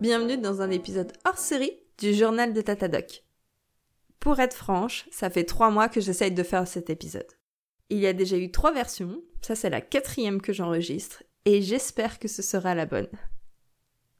Bienvenue 0.00 0.38
dans 0.38 0.62
un 0.62 0.70
épisode 0.70 1.12
hors 1.26 1.36
série 1.36 1.78
du 1.98 2.14
journal 2.14 2.54
de 2.54 2.62
Tatadoc. 2.62 3.22
Pour 4.18 4.40
être 4.40 4.56
franche, 4.56 5.06
ça 5.10 5.28
fait 5.28 5.44
trois 5.44 5.70
mois 5.70 5.90
que 5.90 6.00
j'essaye 6.00 6.32
de 6.32 6.42
faire 6.42 6.66
cet 6.66 6.88
épisode. 6.88 7.26
Il 7.90 7.98
y 7.98 8.06
a 8.06 8.14
déjà 8.14 8.38
eu 8.38 8.50
trois 8.50 8.72
versions, 8.72 9.22
ça 9.42 9.54
c'est 9.54 9.68
la 9.68 9.82
quatrième 9.82 10.40
que 10.40 10.54
j'enregistre, 10.54 11.22
et 11.44 11.60
j'espère 11.60 12.18
que 12.18 12.28
ce 12.28 12.40
sera 12.40 12.74
la 12.74 12.86
bonne. 12.86 13.10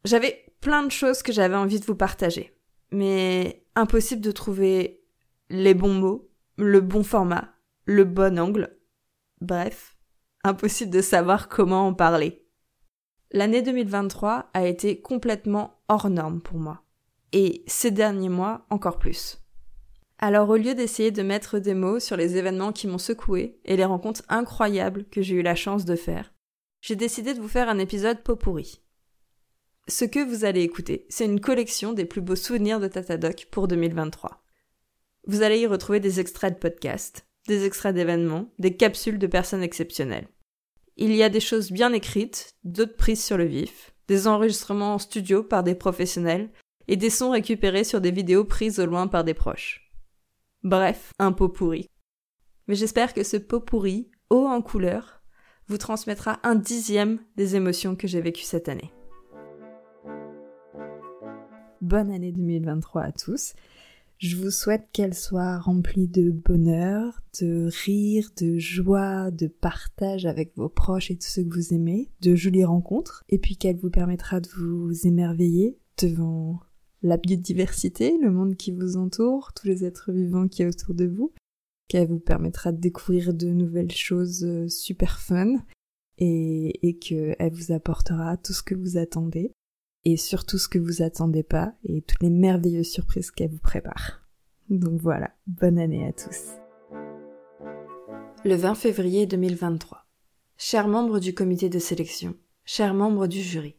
J'avais 0.04 0.44
plein 0.60 0.82
de 0.82 0.90
choses 0.90 1.22
que 1.22 1.32
j'avais 1.32 1.56
envie 1.56 1.80
de 1.80 1.86
vous 1.86 1.96
partager, 1.96 2.54
mais 2.90 3.64
impossible 3.74 4.20
de 4.20 4.32
trouver 4.32 5.02
les 5.48 5.72
bons 5.72 5.94
mots, 5.94 6.30
le 6.58 6.82
bon 6.82 7.02
format, 7.02 7.54
le 7.86 8.04
bon 8.04 8.38
angle. 8.38 8.76
Bref, 9.40 9.96
impossible 10.44 10.90
de 10.90 11.00
savoir 11.00 11.48
comment 11.48 11.86
en 11.86 11.94
parler. 11.94 12.39
L'année 13.32 13.62
2023 13.62 14.50
a 14.54 14.66
été 14.66 15.00
complètement 15.00 15.80
hors 15.88 16.10
norme 16.10 16.40
pour 16.40 16.58
moi. 16.58 16.82
Et 17.32 17.62
ces 17.68 17.92
derniers 17.92 18.28
mois 18.28 18.66
encore 18.70 18.98
plus. 18.98 19.38
Alors 20.18 20.48
au 20.48 20.56
lieu 20.56 20.74
d'essayer 20.74 21.12
de 21.12 21.22
mettre 21.22 21.60
des 21.60 21.74
mots 21.74 22.00
sur 22.00 22.16
les 22.16 22.36
événements 22.36 22.72
qui 22.72 22.88
m'ont 22.88 22.98
secoué 22.98 23.60
et 23.64 23.76
les 23.76 23.84
rencontres 23.84 24.24
incroyables 24.28 25.04
que 25.04 25.22
j'ai 25.22 25.36
eu 25.36 25.42
la 25.42 25.54
chance 25.54 25.84
de 25.84 25.94
faire, 25.94 26.34
j'ai 26.80 26.96
décidé 26.96 27.32
de 27.32 27.40
vous 27.40 27.48
faire 27.48 27.68
un 27.68 27.78
épisode 27.78 28.22
pot 28.22 28.34
pourri. 28.34 28.82
Ce 29.86 30.04
que 30.04 30.24
vous 30.24 30.44
allez 30.44 30.62
écouter, 30.62 31.06
c'est 31.08 31.24
une 31.24 31.40
collection 31.40 31.92
des 31.92 32.06
plus 32.06 32.20
beaux 32.20 32.36
souvenirs 32.36 32.80
de 32.80 32.88
Tatadoc 32.88 33.46
pour 33.52 33.68
2023. 33.68 34.42
Vous 35.28 35.42
allez 35.42 35.60
y 35.60 35.66
retrouver 35.66 36.00
des 36.00 36.18
extraits 36.18 36.54
de 36.54 36.58
podcasts, 36.58 37.26
des 37.46 37.64
extraits 37.64 37.94
d'événements, 37.94 38.52
des 38.58 38.76
capsules 38.76 39.20
de 39.20 39.26
personnes 39.28 39.62
exceptionnelles. 39.62 40.26
Il 41.02 41.14
y 41.14 41.22
a 41.22 41.30
des 41.30 41.40
choses 41.40 41.72
bien 41.72 41.94
écrites, 41.94 42.56
d'autres 42.62 42.98
prises 42.98 43.24
sur 43.24 43.38
le 43.38 43.46
vif, 43.46 43.94
des 44.06 44.26
enregistrements 44.26 44.92
en 44.92 44.98
studio 44.98 45.42
par 45.42 45.62
des 45.62 45.74
professionnels 45.74 46.50
et 46.88 46.96
des 46.98 47.08
sons 47.08 47.30
récupérés 47.30 47.84
sur 47.84 48.02
des 48.02 48.10
vidéos 48.10 48.44
prises 48.44 48.78
au 48.78 48.84
loin 48.84 49.06
par 49.06 49.24
des 49.24 49.32
proches. 49.32 49.90
Bref, 50.62 51.14
un 51.18 51.32
pot 51.32 51.48
pourri. 51.48 51.88
Mais 52.68 52.74
j'espère 52.74 53.14
que 53.14 53.22
ce 53.22 53.38
pot 53.38 53.60
pourri, 53.60 54.10
haut 54.28 54.46
en 54.46 54.60
couleur, 54.60 55.22
vous 55.68 55.78
transmettra 55.78 56.38
un 56.42 56.54
dixième 56.54 57.18
des 57.34 57.56
émotions 57.56 57.96
que 57.96 58.06
j'ai 58.06 58.20
vécues 58.20 58.44
cette 58.44 58.68
année. 58.68 58.92
Bonne 61.80 62.10
année 62.10 62.32
2023 62.32 63.02
à 63.04 63.12
tous 63.12 63.54
je 64.20 64.36
vous 64.36 64.50
souhaite 64.50 64.86
qu'elle 64.92 65.14
soit 65.14 65.58
remplie 65.58 66.06
de 66.06 66.30
bonheur, 66.30 67.22
de 67.40 67.70
rire, 67.84 68.28
de 68.36 68.58
joie, 68.58 69.30
de 69.30 69.46
partage 69.46 70.26
avec 70.26 70.54
vos 70.56 70.68
proches 70.68 71.10
et 71.10 71.16
tous 71.16 71.28
ceux 71.28 71.44
que 71.44 71.54
vous 71.54 71.72
aimez, 71.72 72.10
de 72.20 72.34
jolies 72.34 72.66
rencontres, 72.66 73.24
et 73.30 73.38
puis 73.38 73.56
qu'elle 73.56 73.78
vous 73.78 73.88
permettra 73.88 74.40
de 74.40 74.48
vous 74.50 75.06
émerveiller 75.06 75.78
devant 75.96 76.60
la 77.02 77.16
biodiversité, 77.16 78.18
le 78.18 78.30
monde 78.30 78.56
qui 78.56 78.72
vous 78.72 78.98
entoure, 78.98 79.54
tous 79.54 79.66
les 79.66 79.86
êtres 79.86 80.12
vivants 80.12 80.48
qui 80.48 80.62
est 80.62 80.66
autour 80.66 80.94
de 80.94 81.06
vous, 81.06 81.32
qu'elle 81.88 82.08
vous 82.08 82.20
permettra 82.20 82.72
de 82.72 82.78
découvrir 82.78 83.32
de 83.32 83.48
nouvelles 83.48 83.90
choses 83.90 84.44
euh, 84.44 84.68
super 84.68 85.18
fun, 85.18 85.54
et, 86.18 86.86
et 86.86 86.98
qu'elle 86.98 87.52
vous 87.54 87.72
apportera 87.72 88.36
tout 88.36 88.52
ce 88.52 88.62
que 88.62 88.74
vous 88.74 88.98
attendez 88.98 89.54
et 90.04 90.16
surtout 90.16 90.58
ce 90.58 90.68
que 90.68 90.78
vous 90.78 91.02
attendez 91.02 91.42
pas 91.42 91.74
et 91.84 92.02
toutes 92.02 92.22
les 92.22 92.30
merveilleuses 92.30 92.90
surprises 92.90 93.30
qu'elle 93.30 93.50
vous 93.50 93.58
prépare. 93.58 94.20
Donc 94.68 95.00
voilà, 95.00 95.30
bonne 95.46 95.78
année 95.78 96.06
à 96.06 96.12
tous. 96.12 96.60
Le 98.44 98.54
20 98.54 98.74
février 98.74 99.26
2023. 99.26 100.06
Chers 100.56 100.88
membres 100.88 101.18
du 101.18 101.34
comité 101.34 101.68
de 101.68 101.78
sélection, 101.78 102.34
chers 102.64 102.94
membres 102.94 103.26
du 103.26 103.40
jury. 103.40 103.76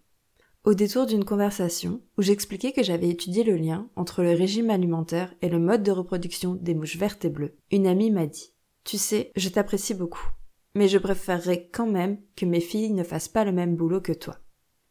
Au 0.64 0.76
détour 0.76 1.08
d'une 1.08 1.26
conversation 1.26 2.02
où 2.18 2.22
j'expliquais 2.22 2.72
que 2.72 2.84
j'avais 2.84 3.10
étudié 3.10 3.44
le 3.44 3.56
lien 3.56 3.90
entre 3.96 4.22
le 4.22 4.34
régime 4.34 4.70
alimentaire 4.70 5.34
et 5.42 5.50
le 5.50 5.58
mode 5.58 5.82
de 5.82 5.92
reproduction 5.92 6.54
des 6.54 6.76
mouches 6.76 6.98
vertes 6.98 7.26
et 7.26 7.30
bleues, 7.30 7.56
une 7.72 7.88
amie 7.88 8.12
m'a 8.12 8.28
dit 8.28 8.54
Tu 8.84 9.00
sais, 9.00 9.32
je 9.36 9.50
t'apprécie 9.50 9.96
beaucoup, 9.96 10.30
mais 10.76 10.88
je 10.88 11.00
préférerais 11.00 11.70
quand 11.72 11.88
même 11.88 12.20
que 12.36 12.46
mes 12.46 12.62
filles 12.62 12.92
ne 12.92 13.04
fassent 13.04 13.30
pas 13.30 13.46
le 13.46 13.52
même 13.52 13.76
boulot 13.76 14.02
que 14.02 14.12
toi. 14.12 14.38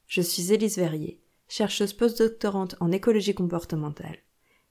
Je 0.08 0.22
suis 0.22 0.52
Élise 0.52 0.76
Verrier, 0.76 1.19
chercheuse 1.50 1.92
postdoctorante 1.92 2.76
en 2.80 2.92
écologie 2.92 3.34
comportementale. 3.34 4.16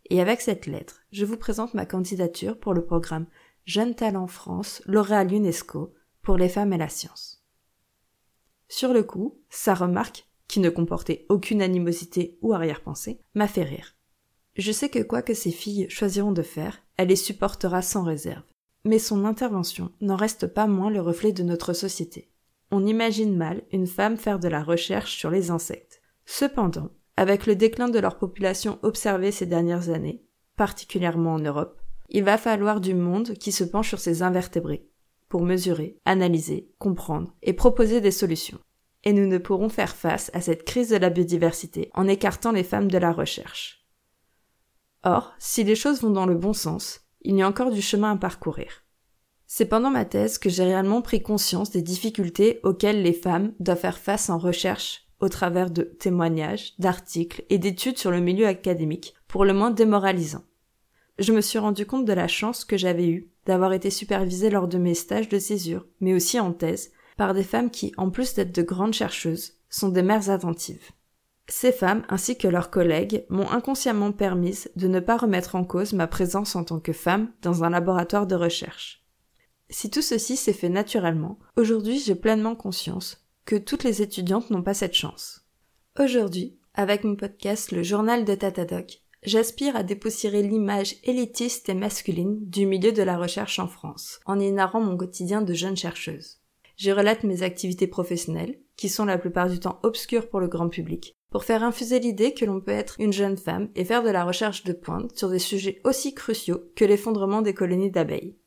Et 0.10 0.22
avec 0.22 0.42
cette 0.42 0.66
lettre, 0.66 1.02
je 1.12 1.26
vous 1.26 1.38
présente 1.38 1.76
ma 1.76 1.86
candidature 1.86 2.60
pour 2.60 2.74
le 2.74 2.84
programme 2.84 3.28
Jeunes 3.66 3.94
Talents 3.94 4.28
France 4.28 4.82
L'Oréal 4.86 5.32
UNESCO 5.32 5.94
pour 6.24 6.38
les 6.38 6.50
femmes 6.50 6.74
et 6.74 6.78
la 6.78 6.90
science. 6.90 7.46
Sur 8.68 8.94
le 8.94 9.04
coup, 9.04 9.40
sa 9.50 9.76
remarque, 9.76 10.28
qui 10.48 10.60
ne 10.60 10.72
comportait 10.72 11.28
aucune 11.30 11.62
animosité 11.62 12.40
ou 12.42 12.54
arrière-pensée, 12.54 13.22
m'a 13.36 13.48
fait 13.48 13.64
rire. 13.64 13.96
Je 14.56 14.72
sais 14.72 14.90
que 14.90 15.04
quoi 15.04 15.22
que 15.22 15.36
ces 15.36 15.52
filles 15.52 15.88
choisiront 15.90 16.32
de 16.32 16.42
faire, 16.42 16.82
elle 16.98 17.10
les 17.10 17.16
supportera 17.16 17.84
sans 17.84 18.04
réserve. 18.04 18.44
Mais 18.84 18.98
son 18.98 19.26
intervention 19.26 19.92
n'en 20.02 20.16
reste 20.16 20.48
pas 20.48 20.66
moins 20.66 20.90
le 20.90 21.02
reflet 21.02 21.34
de 21.34 21.44
notre 21.44 21.74
société 21.74 22.32
on 22.72 22.86
imagine 22.86 23.36
mal 23.36 23.64
une 23.72 23.88
femme 23.88 24.18
faire 24.18 24.40
de 24.40 24.48
la 24.48 24.64
recherche 24.64 25.18
sur 25.18 25.32
les 25.32 25.52
insectes. 25.52 25.89
Cependant, 26.32 26.92
avec 27.18 27.48
le 27.48 27.56
déclin 27.56 27.90
de 27.90 27.98
leur 27.98 28.20
population 28.20 28.78
observé 28.84 29.32
ces 29.32 29.48
dernières 29.48 29.90
années, 29.90 30.24
particulièrement 30.58 31.34
en 31.34 31.40
Europe, 31.40 31.82
il 32.08 32.24
va 32.24 32.38
falloir 32.38 32.82
du 32.82 32.94
monde 32.94 33.34
qui 33.34 33.52
se 33.52 33.64
penche 33.64 33.90
sur 33.90 34.00
ces 34.00 34.22
invertébrés, 34.22 34.88
pour 35.28 35.42
mesurer, 35.42 35.98
analyser, 36.06 36.72
comprendre 36.78 37.34
et 37.42 37.54
proposer 37.54 38.00
des 38.00 38.12
solutions. 38.12 38.60
Et 39.04 39.12
nous 39.12 39.26
ne 39.26 39.40
pourrons 39.40 39.70
faire 39.70 39.96
face 39.96 40.30
à 40.36 40.40
cette 40.40 40.66
crise 40.66 40.90
de 40.90 40.98
la 40.98 41.10
biodiversité 41.10 41.90
en 41.96 42.08
écartant 42.08 42.52
les 42.52 42.64
femmes 42.64 42.92
de 42.92 43.00
la 43.00 43.12
recherche. 43.12 43.88
Or, 45.04 45.34
si 45.40 45.64
les 45.64 45.76
choses 45.76 46.04
vont 46.04 46.12
dans 46.12 46.28
le 46.28 46.36
bon 46.36 46.54
sens, 46.54 47.08
il 47.22 47.38
y 47.38 47.42
a 47.42 47.48
encore 47.48 47.72
du 47.72 47.82
chemin 47.82 48.12
à 48.12 48.18
parcourir. 48.18 48.84
C'est 49.48 49.66
pendant 49.66 49.90
ma 49.90 50.06
thèse 50.06 50.38
que 50.38 50.52
j'ai 50.52 50.64
réellement 50.64 51.02
pris 51.02 51.24
conscience 51.24 51.72
des 51.72 51.82
difficultés 51.82 52.60
auxquelles 52.62 53.02
les 53.02 53.14
femmes 53.14 53.54
doivent 53.60 53.80
faire 53.80 53.98
face 53.98 54.30
en 54.30 54.38
recherche 54.38 55.09
au 55.20 55.30
travers 55.30 55.70
de 55.70 55.84
témoignages, 55.84 56.74
d'articles 56.80 57.44
et 57.50 57.58
d'études 57.58 57.98
sur 57.98 58.12
le 58.12 58.20
milieu 58.20 58.48
académique, 58.48 59.16
pour 59.28 59.46
le 59.46 59.54
moins 59.54 59.72
démoralisants. 59.72 60.46
Je 61.18 61.34
me 61.34 61.42
suis 61.42 61.60
rendu 61.60 61.86
compte 61.86 62.06
de 62.06 62.14
la 62.14 62.28
chance 62.28 62.64
que 62.64 62.78
j'avais 62.78 63.08
eue 63.08 63.30
d'avoir 63.46 63.74
été 63.74 63.90
supervisée 63.90 64.50
lors 64.50 64.68
de 64.68 64.78
mes 64.78 64.94
stages 64.94 65.28
de 65.28 65.40
césure, 65.40 65.86
mais 66.00 66.14
aussi 66.14 66.40
en 66.40 66.54
thèse, 66.54 66.92
par 67.18 67.34
des 67.34 67.44
femmes 67.44 67.70
qui, 67.70 67.92
en 67.98 68.10
plus 68.10 68.34
d'être 68.34 68.56
de 68.56 68.62
grandes 68.62 68.94
chercheuses, 68.94 69.56
sont 69.70 69.90
des 69.90 70.02
mères 70.02 70.30
attentives. 70.30 70.92
Ces 71.50 71.72
femmes, 71.72 72.04
ainsi 72.10 72.38
que 72.38 72.48
leurs 72.48 72.70
collègues, 72.70 73.26
m'ont 73.30 73.50
inconsciemment 73.50 74.12
permise 74.12 74.70
de 74.76 74.88
ne 74.88 75.00
pas 75.00 75.18
remettre 75.18 75.56
en 75.56 75.66
cause 75.66 75.94
ma 75.94 76.08
présence 76.08 76.56
en 76.56 76.64
tant 76.64 76.80
que 76.80 76.94
femme 76.94 77.32
dans 77.42 77.64
un 77.64 77.72
laboratoire 77.72 78.28
de 78.28 78.36
recherche. 78.36 79.04
Si 79.70 79.90
tout 79.90 80.02
ceci 80.02 80.38
s'est 80.38 80.54
fait 80.54 80.70
naturellement, 80.70 81.40
aujourd'hui 81.58 82.00
j'ai 82.00 82.16
pleinement 82.16 82.56
conscience 82.56 83.26
que 83.46 83.56
toutes 83.56 83.84
les 83.84 84.02
étudiantes 84.02 84.50
n'ont 84.50 84.64
pas 84.64 84.74
cette 84.74 84.94
chance. 84.94 85.46
Aujourd'hui, 86.00 86.58
avec 86.74 87.04
mon 87.04 87.16
podcast 87.16 87.72
Le 87.72 87.84
Journal 87.84 88.26
de 88.26 88.36
Tatadoc, 88.36 89.02
j'aspire 89.24 89.76
à 89.76 89.84
dépoussiérer 89.84 90.44
l'image 90.44 90.96
élitiste 91.04 91.68
et 91.70 91.74
masculine 91.74 92.38
du 92.42 92.66
milieu 92.66 92.92
de 92.92 93.04
la 93.04 93.18
recherche 93.18 93.60
en 93.60 93.68
France, 93.68 94.20
en 94.26 94.40
y 94.40 94.52
narrant 94.52 94.82
mon 94.82 94.96
quotidien 94.96 95.42
de 95.42 95.54
jeune 95.54 95.78
chercheuse. 95.78 96.38
Je 96.78 96.92
relate 96.92 97.24
mes 97.24 97.44
activités 97.44 97.88
professionnelles, 97.88 98.60
qui 98.78 98.88
sont 98.88 99.04
la 99.04 99.18
plupart 99.18 99.50
du 99.50 99.60
temps 99.60 99.80
obscures 99.84 100.30
pour 100.30 100.40
le 100.40 100.48
grand 100.48 100.70
public, 100.70 101.18
pour 101.30 101.44
faire 101.44 101.64
infuser 101.64 102.00
l'idée 102.00 102.34
que 102.34 102.46
l'on 102.46 102.62
peut 102.62 102.72
être 102.72 102.96
une 103.00 103.12
jeune 103.12 103.38
femme 103.38 103.70
et 103.76 103.84
faire 103.84 104.04
de 104.04 104.10
la 104.10 104.24
recherche 104.24 104.64
de 104.64 104.72
pointe 104.72 105.18
sur 105.18 105.30
des 105.30 105.40
sujets 105.40 105.82
aussi 105.84 106.14
cruciaux 106.14 106.64
que 106.76 106.86
l'effondrement 106.86 107.42
des 107.42 107.54
colonies 107.54 107.92
d'abeilles. 107.92 108.38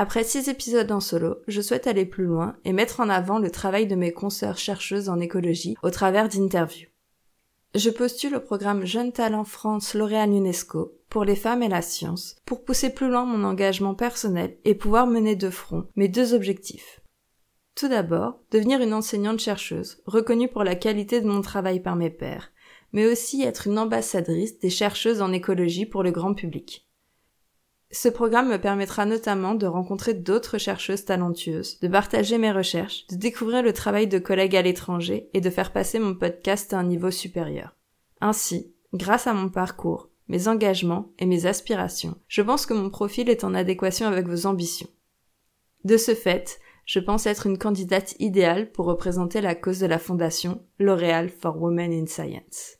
Après 0.00 0.22
six 0.22 0.48
épisodes 0.48 0.92
en 0.92 1.00
solo, 1.00 1.38
je 1.48 1.60
souhaite 1.60 1.88
aller 1.88 2.06
plus 2.06 2.24
loin 2.24 2.54
et 2.64 2.72
mettre 2.72 3.00
en 3.00 3.08
avant 3.08 3.40
le 3.40 3.50
travail 3.50 3.88
de 3.88 3.96
mes 3.96 4.12
consoeurs 4.12 4.56
chercheuses 4.56 5.08
en 5.08 5.18
écologie 5.18 5.74
au 5.82 5.90
travers 5.90 6.28
d'interviews. 6.28 6.86
Je 7.74 7.90
postule 7.90 8.36
au 8.36 8.40
programme 8.40 8.86
Jeunes 8.86 9.10
Talents 9.10 9.42
France 9.42 9.94
L'Oréal 9.94 10.30
UNESCO 10.30 10.92
pour 11.08 11.24
les 11.24 11.34
femmes 11.34 11.64
et 11.64 11.68
la 11.68 11.82
science 11.82 12.36
pour 12.46 12.62
pousser 12.62 12.90
plus 12.90 13.08
loin 13.08 13.24
mon 13.24 13.42
engagement 13.42 13.96
personnel 13.96 14.56
et 14.64 14.76
pouvoir 14.76 15.08
mener 15.08 15.34
de 15.34 15.50
front 15.50 15.88
mes 15.96 16.06
deux 16.06 16.32
objectifs. 16.32 17.00
Tout 17.74 17.88
d'abord, 17.88 18.38
devenir 18.52 18.80
une 18.80 18.94
enseignante 18.94 19.40
chercheuse, 19.40 20.00
reconnue 20.06 20.46
pour 20.46 20.62
la 20.62 20.76
qualité 20.76 21.20
de 21.20 21.26
mon 21.26 21.40
travail 21.40 21.80
par 21.80 21.96
mes 21.96 22.10
pairs, 22.10 22.52
mais 22.92 23.10
aussi 23.10 23.42
être 23.42 23.66
une 23.66 23.80
ambassadrice 23.80 24.60
des 24.60 24.70
chercheuses 24.70 25.22
en 25.22 25.32
écologie 25.32 25.86
pour 25.86 26.04
le 26.04 26.12
grand 26.12 26.34
public. 26.34 26.87
Ce 27.90 28.08
programme 28.08 28.50
me 28.50 28.58
permettra 28.58 29.06
notamment 29.06 29.54
de 29.54 29.66
rencontrer 29.66 30.12
d'autres 30.12 30.58
chercheuses 30.58 31.06
talentueuses, 31.06 31.80
de 31.80 31.88
partager 31.88 32.36
mes 32.36 32.52
recherches, 32.52 33.06
de 33.06 33.16
découvrir 33.16 33.62
le 33.62 33.72
travail 33.72 34.06
de 34.06 34.18
collègues 34.18 34.56
à 34.56 34.62
l'étranger 34.62 35.30
et 35.32 35.40
de 35.40 35.48
faire 35.48 35.72
passer 35.72 35.98
mon 35.98 36.14
podcast 36.14 36.74
à 36.74 36.78
un 36.78 36.84
niveau 36.84 37.10
supérieur. 37.10 37.76
Ainsi, 38.20 38.74
grâce 38.92 39.26
à 39.26 39.32
mon 39.32 39.48
parcours, 39.48 40.10
mes 40.28 40.48
engagements 40.48 41.12
et 41.18 41.24
mes 41.24 41.46
aspirations, 41.46 42.16
je 42.28 42.42
pense 42.42 42.66
que 42.66 42.74
mon 42.74 42.90
profil 42.90 43.30
est 43.30 43.42
en 43.42 43.54
adéquation 43.54 44.06
avec 44.06 44.28
vos 44.28 44.44
ambitions. 44.44 44.88
De 45.84 45.96
ce 45.96 46.14
fait, 46.14 46.60
je 46.84 47.00
pense 47.00 47.26
être 47.26 47.46
une 47.46 47.58
candidate 47.58 48.14
idéale 48.18 48.70
pour 48.70 48.84
représenter 48.84 49.40
la 49.40 49.54
cause 49.54 49.78
de 49.78 49.86
la 49.86 49.98
fondation 49.98 50.62
L'Oréal 50.78 51.30
for 51.30 51.60
Women 51.60 51.92
in 51.92 52.06
Science. 52.06 52.78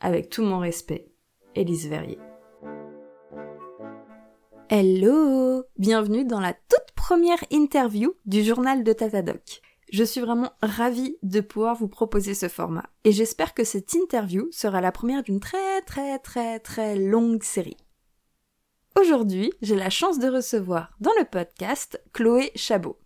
Avec 0.00 0.28
tout 0.28 0.42
mon 0.42 0.58
respect, 0.58 1.12
Élise 1.54 1.88
Verrier. 1.88 2.18
Hello 4.76 5.62
Bienvenue 5.78 6.24
dans 6.24 6.40
la 6.40 6.52
toute 6.52 6.96
première 6.96 7.38
interview 7.52 8.12
du 8.26 8.42
journal 8.42 8.82
de 8.82 8.92
Tatadoc. 8.92 9.62
Je 9.92 10.02
suis 10.02 10.20
vraiment 10.20 10.50
ravie 10.62 11.16
de 11.22 11.40
pouvoir 11.40 11.76
vous 11.76 11.86
proposer 11.86 12.34
ce 12.34 12.48
format 12.48 12.82
et 13.04 13.12
j'espère 13.12 13.54
que 13.54 13.62
cette 13.62 13.94
interview 13.94 14.48
sera 14.50 14.80
la 14.80 14.90
première 14.90 15.22
d'une 15.22 15.38
très 15.38 15.80
très 15.82 16.18
très 16.18 16.58
très 16.58 16.96
longue 16.96 17.44
série. 17.44 17.76
Aujourd'hui, 19.00 19.52
j'ai 19.62 19.76
la 19.76 19.90
chance 19.90 20.18
de 20.18 20.26
recevoir 20.26 20.90
dans 20.98 21.12
le 21.20 21.24
podcast 21.24 22.02
Chloé 22.12 22.50
Chabot. 22.56 22.98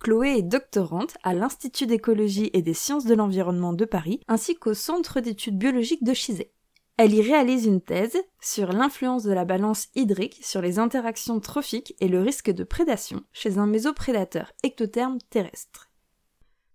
Chloé 0.00 0.38
est 0.38 0.42
doctorante 0.42 1.16
à 1.22 1.34
l'Institut 1.34 1.86
d'écologie 1.86 2.50
et 2.52 2.62
des 2.62 2.74
sciences 2.74 3.06
de 3.06 3.14
l'environnement 3.14 3.74
de 3.74 3.84
Paris 3.84 4.18
ainsi 4.26 4.56
qu'au 4.56 4.74
Centre 4.74 5.20
d'études 5.20 5.56
biologiques 5.56 6.02
de 6.02 6.14
Chizé. 6.14 6.52
Elle 6.98 7.14
y 7.14 7.22
réalise 7.22 7.66
une 7.66 7.80
thèse 7.80 8.18
sur 8.40 8.72
l'influence 8.72 9.24
de 9.24 9.32
la 9.32 9.44
balance 9.44 9.88
hydrique 9.94 10.40
sur 10.42 10.60
les 10.60 10.78
interactions 10.78 11.40
trophiques 11.40 11.94
et 12.00 12.08
le 12.08 12.20
risque 12.20 12.50
de 12.50 12.64
prédation 12.64 13.22
chez 13.32 13.58
un 13.58 13.66
mésoprédateur 13.66 14.52
ectotherme 14.62 15.18
terrestre. 15.30 15.88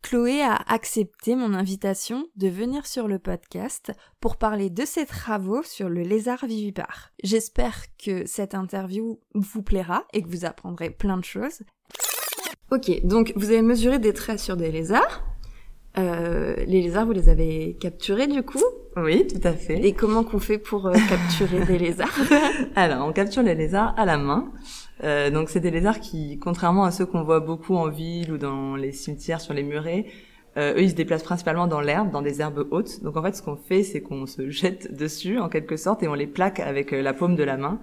Chloé 0.01 0.41
a 0.41 0.55
accepté 0.67 1.35
mon 1.35 1.53
invitation 1.53 2.27
de 2.35 2.47
venir 2.47 2.87
sur 2.87 3.07
le 3.07 3.19
podcast 3.19 3.91
pour 4.19 4.37
parler 4.37 4.69
de 4.69 4.85
ses 4.85 5.05
travaux 5.05 5.63
sur 5.63 5.89
le 5.89 6.01
lézard 6.01 6.45
vivipare. 6.45 7.11
J'espère 7.23 7.75
que 7.97 8.25
cette 8.25 8.55
interview 8.55 9.19
vous 9.33 9.61
plaira 9.61 10.05
et 10.13 10.23
que 10.23 10.29
vous 10.29 10.45
apprendrez 10.45 10.89
plein 10.89 11.17
de 11.17 11.25
choses. 11.25 11.61
Ok, 12.71 13.05
donc 13.05 13.33
vous 13.35 13.49
avez 13.49 13.61
mesuré 13.61 13.99
des 13.99 14.13
traits 14.13 14.39
sur 14.39 14.55
des 14.55 14.71
lézards. 14.71 15.23
Euh, 15.97 16.55
les 16.67 16.81
lézards, 16.81 17.05
vous 17.05 17.11
les 17.11 17.29
avez 17.29 17.75
capturés 17.79 18.27
du 18.27 18.43
coup 18.43 18.63
Oui, 18.95 19.25
tout 19.25 19.45
à 19.47 19.53
fait. 19.53 19.85
Et 19.85 19.93
comment 19.93 20.23
qu'on 20.23 20.39
fait 20.39 20.57
pour 20.57 20.85
euh, 20.85 20.93
capturer 21.09 21.65
des 21.65 21.79
lézards? 21.79 22.19
Alors, 22.75 23.07
on 23.07 23.13
capture 23.13 23.41
les 23.41 23.55
lézards 23.55 23.95
à 23.97 24.05
la 24.05 24.17
main. 24.17 24.51
Euh, 25.03 25.31
donc, 25.31 25.49
c'est 25.49 25.59
des 25.59 25.71
lézards 25.71 25.99
qui, 25.99 26.37
contrairement 26.39 26.83
à 26.83 26.91
ceux 26.91 27.05
qu'on 27.05 27.23
voit 27.23 27.39
beaucoup 27.39 27.75
en 27.75 27.89
ville 27.89 28.31
ou 28.31 28.37
dans 28.37 28.75
les 28.75 28.91
cimetières 28.91 29.41
sur 29.41 29.53
les 29.53 29.63
murets, 29.63 30.05
euh, 30.57 30.73
eux, 30.75 30.81
ils 30.81 30.91
se 30.91 30.95
déplacent 30.95 31.23
principalement 31.23 31.67
dans 31.67 31.81
l'herbe, 31.81 32.11
dans 32.11 32.21
des 32.21 32.41
herbes 32.41 32.67
hautes. 32.69 33.03
Donc, 33.03 33.17
en 33.17 33.23
fait, 33.23 33.35
ce 33.35 33.41
qu'on 33.41 33.55
fait, 33.55 33.83
c'est 33.83 34.01
qu'on 34.01 34.27
se 34.27 34.49
jette 34.49 34.95
dessus, 34.95 35.39
en 35.39 35.49
quelque 35.49 35.77
sorte, 35.77 36.03
et 36.03 36.07
on 36.07 36.13
les 36.13 36.27
plaque 36.27 36.59
avec 36.59 36.91
la 36.91 37.13
paume 37.13 37.35
de 37.35 37.43
la 37.43 37.57
main. 37.57 37.79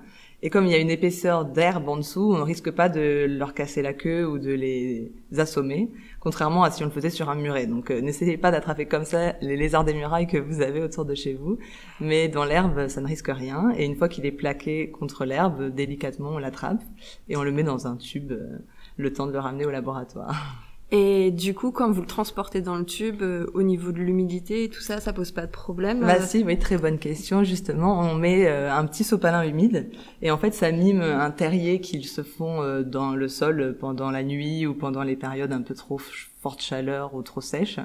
Et 0.46 0.50
comme 0.50 0.66
il 0.66 0.72
y 0.72 0.74
a 0.74 0.78
une 0.78 0.90
épaisseur 0.90 1.46
d'herbe 1.46 1.88
en 1.88 1.96
dessous, 1.96 2.34
on 2.34 2.36
ne 2.36 2.42
risque 2.42 2.70
pas 2.70 2.90
de 2.90 3.24
leur 3.26 3.54
casser 3.54 3.80
la 3.80 3.94
queue 3.94 4.26
ou 4.28 4.38
de 4.38 4.52
les 4.52 5.10
assommer, 5.38 5.90
contrairement 6.20 6.64
à 6.64 6.70
si 6.70 6.82
on 6.82 6.86
le 6.86 6.92
faisait 6.92 7.08
sur 7.08 7.30
un 7.30 7.34
muret. 7.34 7.66
Donc 7.66 7.90
euh, 7.90 8.02
n'essayez 8.02 8.36
pas 8.36 8.50
d'attraper 8.50 8.84
comme 8.84 9.06
ça 9.06 9.36
les 9.40 9.56
lézards 9.56 9.84
des 9.84 9.94
murailles 9.94 10.26
que 10.26 10.36
vous 10.36 10.60
avez 10.60 10.82
autour 10.82 11.06
de 11.06 11.14
chez 11.14 11.32
vous, 11.32 11.56
mais 11.98 12.28
dans 12.28 12.44
l'herbe, 12.44 12.88
ça 12.88 13.00
ne 13.00 13.06
risque 13.06 13.28
rien. 13.28 13.72
Et 13.78 13.86
une 13.86 13.96
fois 13.96 14.10
qu'il 14.10 14.26
est 14.26 14.32
plaqué 14.32 14.90
contre 14.90 15.24
l'herbe, 15.24 15.74
délicatement, 15.74 16.32
on 16.32 16.38
l'attrape 16.38 16.82
et 17.30 17.38
on 17.38 17.42
le 17.42 17.50
met 17.50 17.62
dans 17.62 17.86
un 17.86 17.96
tube, 17.96 18.32
euh, 18.32 18.58
le 18.98 19.14
temps 19.14 19.26
de 19.26 19.32
le 19.32 19.38
ramener 19.38 19.64
au 19.64 19.70
laboratoire. 19.70 20.62
Et 20.96 21.32
du 21.32 21.54
coup, 21.54 21.72
quand 21.72 21.90
vous 21.90 22.02
le 22.02 22.06
transportez 22.06 22.60
dans 22.60 22.76
le 22.76 22.84
tube, 22.84 23.20
euh, 23.22 23.50
au 23.52 23.64
niveau 23.64 23.90
de 23.90 23.98
l'humidité 23.98 24.62
et 24.62 24.68
tout 24.68 24.80
ça, 24.80 25.00
ça 25.00 25.12
pose 25.12 25.32
pas 25.32 25.44
de 25.44 25.50
problème 25.50 26.02
Bah 26.02 26.18
euh 26.20 26.24
si, 26.24 26.44
oui, 26.44 26.56
très 26.56 26.78
bonne 26.78 27.00
question. 27.00 27.42
Justement, 27.42 27.98
on 27.98 28.14
met 28.14 28.46
euh, 28.46 28.72
un 28.72 28.86
petit 28.86 29.02
sopalin 29.02 29.42
humide 29.42 29.90
et 30.22 30.30
en 30.30 30.38
fait, 30.38 30.54
ça 30.54 30.70
mime 30.70 31.02
un 31.02 31.32
terrier 31.32 31.80
qu'ils 31.80 32.06
se 32.06 32.22
font 32.22 32.82
dans 32.82 33.16
le 33.16 33.26
sol 33.26 33.76
pendant 33.80 34.12
la 34.12 34.22
nuit 34.22 34.68
ou 34.68 34.74
pendant 34.74 35.02
les 35.02 35.16
périodes 35.16 35.52
un 35.52 35.62
peu 35.62 35.74
trop 35.74 35.98
forte 35.98 36.62
chaleur 36.62 37.12
ou 37.16 37.22
trop 37.22 37.40
sèches. 37.40 37.80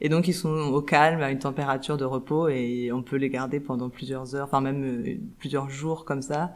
Et 0.00 0.08
donc, 0.08 0.26
ils 0.26 0.32
sont 0.32 0.48
au 0.48 0.80
calme, 0.80 1.20
à 1.20 1.30
une 1.30 1.40
température 1.40 1.98
de 1.98 2.06
repos 2.06 2.48
et 2.48 2.90
on 2.92 3.02
peut 3.02 3.16
les 3.16 3.28
garder 3.28 3.60
pendant 3.60 3.90
plusieurs 3.90 4.34
heures, 4.34 4.46
enfin 4.46 4.62
même 4.62 5.04
plusieurs 5.38 5.68
jours 5.68 6.06
comme 6.06 6.22
ça, 6.22 6.54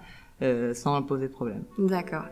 sans 0.73 1.03
poser 1.03 1.29
de 1.29 1.33
problème. 1.33 1.65
D'accord. 1.77 2.25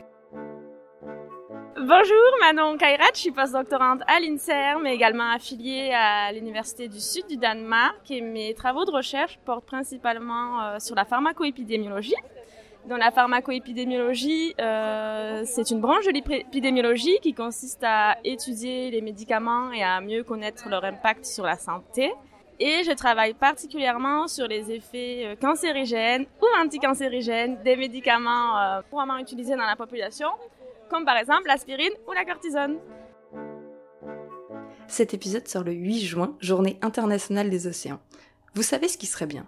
Bonjour, 1.78 2.16
Manon 2.40 2.78
Kairat, 2.78 3.10
je 3.12 3.20
suis 3.20 3.30
postdoctorante 3.32 4.00
à 4.06 4.18
l'INSERM, 4.18 4.82
mais 4.82 4.94
également 4.94 5.30
affiliée 5.30 5.92
à 5.92 6.32
l'Université 6.32 6.88
du 6.88 6.98
Sud 6.98 7.26
du 7.28 7.36
Danemark 7.36 8.10
et 8.10 8.22
mes 8.22 8.54
travaux 8.54 8.86
de 8.86 8.90
recherche 8.90 9.38
portent 9.44 9.66
principalement 9.66 10.62
euh, 10.62 10.78
sur 10.78 10.94
la 10.94 11.04
pharmacoépidémiologie. 11.04 12.14
Dans 12.88 12.96
la 12.96 13.10
pharmacoépidémiologie, 13.10 14.54
euh, 14.58 15.42
c'est 15.44 15.70
une 15.70 15.82
branche 15.82 16.06
de 16.06 16.12
l'épidémiologie 16.12 17.18
qui 17.20 17.34
consiste 17.34 17.84
à 17.84 18.16
étudier 18.24 18.90
les 18.90 19.02
médicaments 19.02 19.70
et 19.70 19.82
à 19.82 20.00
mieux 20.00 20.24
connaître 20.24 20.70
leur 20.70 20.82
impact 20.82 21.26
sur 21.26 21.44
la 21.44 21.56
santé. 21.56 22.10
Et 22.58 22.84
je 22.84 22.92
travaille 22.92 23.34
particulièrement 23.34 24.28
sur 24.28 24.46
les 24.46 24.72
effets 24.72 25.26
euh, 25.26 25.36
cancérigènes 25.36 26.24
ou 26.40 26.46
anticancérigènes 26.64 27.62
des 27.62 27.76
médicaments 27.76 28.58
euh, 28.58 28.80
couramment 28.88 29.18
utilisés 29.18 29.56
dans 29.56 29.66
la 29.66 29.76
population 29.76 30.28
comme 30.90 31.04
par 31.04 31.16
exemple 31.16 31.46
l'aspirine 31.46 31.92
ou 32.08 32.12
la 32.12 32.24
cortisone. 32.24 32.78
Cet 34.88 35.14
épisode 35.14 35.48
sort 35.48 35.64
le 35.64 35.72
8 35.72 36.00
juin, 36.00 36.36
journée 36.40 36.78
internationale 36.82 37.50
des 37.50 37.66
océans. 37.66 38.00
Vous 38.54 38.62
savez 38.62 38.88
ce 38.88 38.98
qui 38.98 39.06
serait 39.06 39.26
bien? 39.26 39.46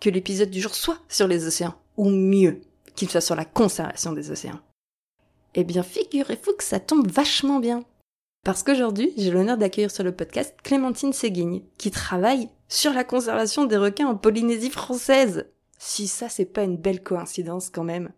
Que 0.00 0.10
l'épisode 0.10 0.50
du 0.50 0.60
jour 0.60 0.74
soit 0.74 0.98
sur 1.08 1.28
les 1.28 1.46
océans, 1.46 1.74
ou 1.96 2.10
mieux, 2.10 2.60
qu'il 2.94 3.08
soit 3.08 3.20
sur 3.20 3.36
la 3.36 3.44
conservation 3.44 4.12
des 4.12 4.30
océans. 4.30 4.60
Eh 5.54 5.64
bien, 5.64 5.82
figurez-vous 5.82 6.54
que 6.54 6.64
ça 6.64 6.80
tombe 6.80 7.10
vachement 7.10 7.60
bien. 7.60 7.84
Parce 8.44 8.62
qu'aujourd'hui, 8.62 9.12
j'ai 9.16 9.30
l'honneur 9.30 9.56
d'accueillir 9.56 9.90
sur 9.90 10.04
le 10.04 10.14
podcast 10.14 10.54
Clémentine 10.62 11.12
Séguigne, 11.12 11.62
qui 11.78 11.90
travaille 11.90 12.48
sur 12.68 12.92
la 12.92 13.04
conservation 13.04 13.64
des 13.64 13.76
requins 13.76 14.06
en 14.06 14.16
Polynésie 14.16 14.70
française. 14.70 15.46
Si 15.78 16.08
ça, 16.08 16.28
c'est 16.28 16.44
pas 16.44 16.62
une 16.62 16.76
belle 16.76 17.02
coïncidence 17.02 17.70
quand 17.70 17.84
même. 17.84 18.10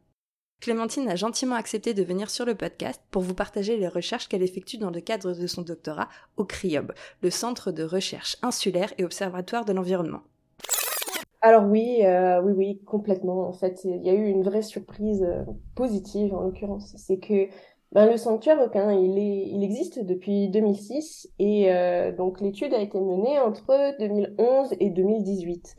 Clémentine 0.61 1.09
a 1.09 1.15
gentiment 1.15 1.55
accepté 1.55 1.95
de 1.95 2.03
venir 2.03 2.31
sur 2.31 2.45
le 2.45 2.57
podcast 2.57 3.01
pour 3.13 3.23
vous 3.23 3.35
partager 3.35 3.77
les 3.77 3.87
recherches 3.87 4.27
qu'elle 4.29 4.43
effectue 4.43 4.77
dans 4.77 4.91
le 4.91 5.01
cadre 5.01 5.33
de 5.33 5.47
son 5.47 5.63
doctorat 5.63 6.09
au 6.37 6.45
CRIOB, 6.45 6.93
le 7.23 7.31
Centre 7.31 7.71
de 7.71 7.85
recherche 7.85 8.37
insulaire 8.43 8.93
et 8.99 9.05
observatoire 9.05 9.65
de 9.65 9.73
l'environnement. 9.73 10.23
Alors 11.41 11.65
oui, 11.65 12.01
euh, 12.03 12.43
oui, 12.43 12.53
oui, 12.57 12.81
complètement. 12.85 13.47
En 13.49 13.53
fait, 13.53 13.85
il 13.85 14.03
y 14.05 14.11
a 14.11 14.15
eu 14.15 14.27
une 14.27 14.43
vraie 14.43 14.63
surprise 14.63 15.23
euh, 15.23 15.45
positive 15.77 16.35
en 16.35 16.41
l'occurrence. 16.41 16.93
C'est 16.97 17.19
que 17.19 17.47
ben, 17.93 18.11
le 18.11 18.17
sanctuaire 18.17 18.61
requin, 18.61 18.93
il, 18.93 19.63
existe 19.63 20.05
depuis 20.05 20.49
2006 20.49 21.31
et 21.39 21.73
euh, 21.73 22.13
donc 22.13 22.41
l'étude 22.41 22.75
a 22.75 22.81
été 22.81 23.01
menée 23.01 23.39
entre 23.39 23.97
2011 24.01 24.75
et 24.81 24.91
2018. 24.91 25.77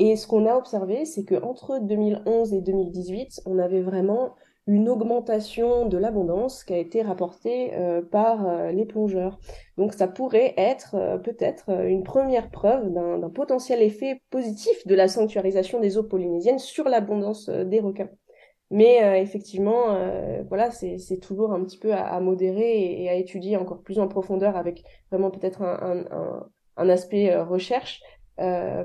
Et 0.00 0.16
ce 0.16 0.26
qu'on 0.26 0.46
a 0.46 0.56
observé, 0.56 1.04
c'est 1.04 1.26
qu'entre 1.26 1.78
2011 1.78 2.54
et 2.54 2.62
2018, 2.62 3.42
on 3.44 3.58
avait 3.58 3.82
vraiment 3.82 4.34
une 4.66 4.88
augmentation 4.88 5.84
de 5.84 5.98
l'abondance 5.98 6.64
qui 6.64 6.72
a 6.72 6.78
été 6.78 7.02
rapportée 7.02 7.74
euh, 7.74 8.00
par 8.00 8.48
euh, 8.48 8.72
les 8.72 8.86
plongeurs. 8.86 9.38
Donc 9.76 9.92
ça 9.92 10.08
pourrait 10.08 10.54
être 10.56 10.94
euh, 10.94 11.18
peut-être 11.18 11.68
une 11.86 12.02
première 12.02 12.50
preuve 12.50 12.90
d'un 12.90 13.28
potentiel 13.28 13.82
effet 13.82 14.22
positif 14.30 14.86
de 14.86 14.94
la 14.94 15.06
sanctuarisation 15.06 15.80
des 15.80 15.98
eaux 15.98 16.04
polynésiennes 16.04 16.58
sur 16.58 16.88
l'abondance 16.88 17.50
des 17.50 17.80
requins. 17.80 18.08
Mais 18.70 19.20
effectivement, 19.20 19.98
voilà, 20.48 20.70
c'est 20.70 21.18
toujours 21.20 21.52
un 21.52 21.64
petit 21.64 21.76
peu 21.76 21.92
à, 21.92 22.20
modérer 22.20 23.02
et, 23.02 23.08
à 23.10 23.14
étudier 23.14 23.56
encore 23.56 23.82
plus 23.82 23.98
en 23.98 24.06
profondeur 24.06 24.56
avec 24.56 24.84
vraiment 25.10 25.32
peut-être 25.32 25.62
un, 25.62 26.88
aspect 26.88 27.36
recherche 27.36 28.00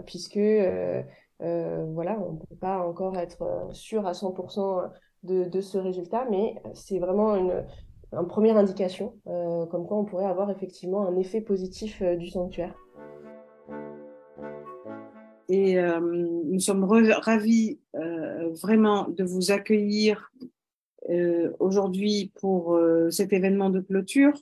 puisque 0.06 0.38
euh, 0.38 1.02
euh, 1.42 1.86
voilà, 1.94 2.20
on 2.20 2.34
ne 2.34 2.40
peut 2.40 2.56
pas 2.60 2.80
encore 2.80 3.18
être 3.18 3.70
sûr 3.74 4.06
à 4.08 4.14
100% 4.14 4.90
de, 5.24 5.62
ce 5.62 5.78
résultat, 5.78 6.28
mais 6.30 6.56
c'est 6.74 7.00
vraiment 7.00 7.36
une, 7.36 7.66
une 8.12 8.28
première 8.28 8.58
indication, 8.58 9.16
comme 9.26 9.88
quoi 9.88 9.98
on 9.98 10.06
pourrait 10.06 10.26
avoir 10.26 10.52
effectivement 10.52 11.08
un 11.08 11.18
effet 11.18 11.42
positif 11.42 12.02
du 12.04 12.28
sanctuaire. 12.30 12.76
Et 15.50 15.78
nous 16.00 16.60
sommes 16.60 16.84
ravis 16.84 17.80
vraiment 18.62 19.08
de 19.08 19.24
vous 19.24 19.52
accueillir 19.52 20.32
aujourd'hui 21.60 22.32
pour 22.40 22.80
cet 23.10 23.34
événement 23.34 23.72
de 23.72 23.80
clôture 23.80 24.34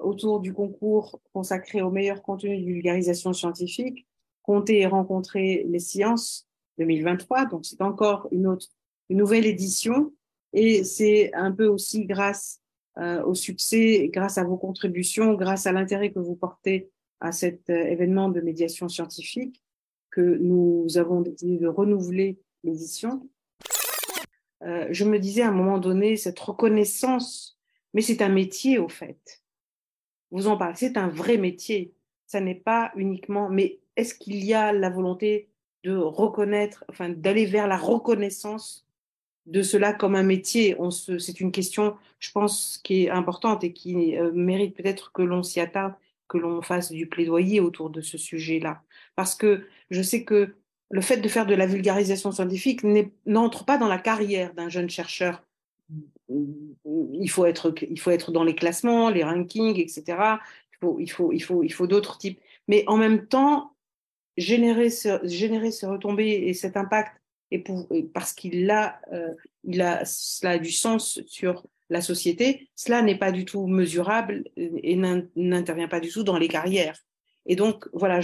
autour 0.00 0.40
du 0.40 0.54
concours 0.54 1.20
consacré 1.34 1.82
au 1.82 1.90
meilleur 1.90 2.22
contenu 2.22 2.58
de 2.58 2.64
vulgarisation 2.64 3.32
scientifique 3.34 4.06
compter 4.42 4.80
et 4.80 4.86
rencontrer 4.86 5.64
les 5.68 5.78
sciences 5.78 6.48
2023. 6.78 7.46
Donc, 7.46 7.64
c'est 7.64 7.82
encore 7.82 8.28
une 8.30 8.46
autre, 8.46 8.66
une 9.08 9.18
nouvelle 9.18 9.46
édition. 9.46 10.12
Et 10.52 10.84
c'est 10.84 11.32
un 11.34 11.52
peu 11.52 11.66
aussi 11.66 12.04
grâce 12.04 12.60
euh, 12.98 13.22
au 13.24 13.34
succès, 13.34 14.10
grâce 14.12 14.36
à 14.36 14.44
vos 14.44 14.58
contributions, 14.58 15.34
grâce 15.34 15.66
à 15.66 15.72
l'intérêt 15.72 16.12
que 16.12 16.18
vous 16.18 16.36
portez 16.36 16.90
à 17.20 17.32
cet 17.32 17.70
euh, 17.70 17.84
événement 17.84 18.28
de 18.28 18.40
médiation 18.40 18.88
scientifique 18.88 19.62
que 20.10 20.20
nous 20.20 20.86
avons 20.98 21.22
décidé 21.22 21.56
de 21.56 21.68
renouveler 21.68 22.38
l'édition. 22.64 23.28
Euh, 24.62 24.86
je 24.90 25.04
me 25.04 25.18
disais 25.18 25.42
à 25.42 25.48
un 25.48 25.52
moment 25.52 25.78
donné, 25.78 26.16
cette 26.16 26.38
reconnaissance, 26.38 27.58
mais 27.94 28.02
c'est 28.02 28.22
un 28.22 28.28
métier 28.28 28.78
au 28.78 28.88
fait. 28.88 29.42
Vous 30.30 30.46
en 30.46 30.56
parlez, 30.56 30.76
c'est 30.76 30.96
un 30.96 31.08
vrai 31.08 31.38
métier. 31.38 31.94
Ça 32.26 32.40
n'est 32.40 32.54
pas 32.54 32.92
uniquement, 32.96 33.48
mais 33.48 33.80
est-ce 33.96 34.14
qu'il 34.14 34.44
y 34.44 34.54
a 34.54 34.72
la 34.72 34.90
volonté 34.90 35.48
de 35.84 35.96
reconnaître, 35.96 36.84
enfin 36.88 37.08
d'aller 37.08 37.46
vers 37.46 37.66
la 37.66 37.76
reconnaissance 37.76 38.86
de 39.46 39.62
cela 39.62 39.92
comme 39.92 40.14
un 40.14 40.22
métier? 40.22 40.76
C'est 41.18 41.40
une 41.40 41.52
question, 41.52 41.96
je 42.18 42.30
pense, 42.32 42.78
qui 42.82 43.04
est 43.04 43.10
importante 43.10 43.64
et 43.64 43.72
qui 43.72 44.16
euh, 44.16 44.30
mérite 44.32 44.76
peut-être 44.76 45.12
que 45.12 45.22
l'on 45.22 45.42
s'y 45.42 45.60
attarde, 45.60 45.94
que 46.28 46.38
l'on 46.38 46.62
fasse 46.62 46.92
du 46.92 47.06
plaidoyer 47.06 47.60
autour 47.60 47.90
de 47.90 48.00
ce 48.00 48.16
sujet-là. 48.16 48.82
Parce 49.16 49.34
que 49.34 49.66
je 49.90 50.02
sais 50.02 50.24
que 50.24 50.54
le 50.90 51.00
fait 51.00 51.16
de 51.16 51.28
faire 51.28 51.46
de 51.46 51.54
la 51.54 51.66
vulgarisation 51.66 52.32
scientifique 52.32 52.82
n'entre 53.26 53.64
pas 53.64 53.78
dans 53.78 53.88
la 53.88 53.98
carrière 53.98 54.52
d'un 54.54 54.68
jeune 54.68 54.90
chercheur. 54.90 55.42
Il 56.28 57.30
faut 57.30 57.46
être, 57.46 57.74
il 57.88 57.98
faut 57.98 58.10
être 58.10 58.30
dans 58.30 58.44
les 58.44 58.54
classements, 58.54 59.08
les 59.08 59.24
rankings, 59.24 59.78
etc. 59.78 60.04
Il 60.98 61.10
faut, 61.10 61.30
il 61.32 61.42
faut, 61.42 61.62
il 61.62 61.72
faut 61.72 61.86
d'autres 61.86 62.18
types. 62.18 62.38
Mais 62.68 62.84
en 62.86 62.98
même 62.98 63.26
temps, 63.26 63.71
générer, 64.36 64.90
ce, 64.90 65.20
générer 65.24 65.70
ces 65.70 65.86
retombées 65.86 66.44
et 66.46 66.54
cet 66.54 66.76
impact 66.76 67.12
et, 67.50 67.62
parce 68.14 68.32
qu'il 68.32 68.70
a, 68.70 69.00
euh, 69.12 69.34
il 69.64 69.82
a, 69.82 70.04
cela 70.04 70.52
a 70.52 70.58
du 70.58 70.72
sens 70.72 71.20
sur 71.26 71.66
la 71.90 72.00
société, 72.00 72.70
cela 72.74 73.02
n'est 73.02 73.18
pas 73.18 73.32
du 73.32 73.44
tout 73.44 73.66
mesurable 73.66 74.44
et 74.56 74.96
n'intervient 74.96 75.88
pas 75.88 76.00
du 76.00 76.08
tout 76.08 76.22
dans 76.24 76.38
les 76.38 76.48
carrières. 76.48 76.98
Et 77.44 77.54
donc, 77.54 77.86
voilà, 77.92 78.20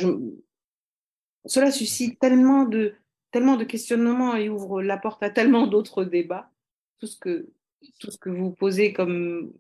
cela 1.45 1.71
suscite 1.71 2.19
tellement 2.19 2.65
de, 2.65 2.95
tellement 3.31 3.57
de 3.57 3.65
questionnements 3.65 4.37
et 4.37 4.49
ouvre 4.49 4.81
la 4.83 4.97
porte 4.97 5.23
à 5.23 5.29
tellement 5.29 5.67
d'autres 5.67 6.05
débats. 6.05 6.51
Tout 6.99 7.07
ce 7.07 7.19
que, 7.19 7.51
tout 8.01 8.11
ce 8.11 8.19
que 8.19 8.31
vous 8.31 8.51
posez 8.51 8.95
comme, 8.95 9.53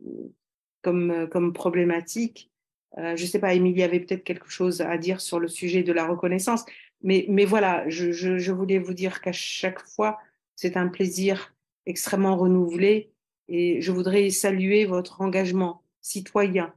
comme, 0.82 1.28
comme 1.30 1.52
problématique. 1.52 2.50
Euh, 2.96 3.16
je 3.16 3.22
ne 3.22 3.28
sais 3.28 3.38
pas, 3.38 3.54
Émilie 3.54 3.82
avait 3.82 4.00
peut-être 4.00 4.24
quelque 4.24 4.48
chose 4.48 4.80
à 4.80 4.96
dire 4.96 5.20
sur 5.20 5.38
le 5.38 5.48
sujet 5.48 5.82
de 5.82 5.92
la 5.92 6.06
reconnaissance. 6.06 6.64
Mais, 7.02 7.26
mais 7.28 7.44
voilà, 7.44 7.88
je, 7.88 8.12
je, 8.12 8.38
je 8.38 8.52
voulais 8.52 8.78
vous 8.78 8.94
dire 8.94 9.20
qu'à 9.20 9.32
chaque 9.32 9.86
fois, 9.86 10.18
c'est 10.56 10.76
un 10.76 10.88
plaisir 10.88 11.54
extrêmement 11.86 12.36
renouvelé 12.36 13.12
et 13.48 13.80
je 13.80 13.92
voudrais 13.92 14.30
saluer 14.30 14.84
votre 14.84 15.20
engagement 15.20 15.82
citoyen 16.00 16.72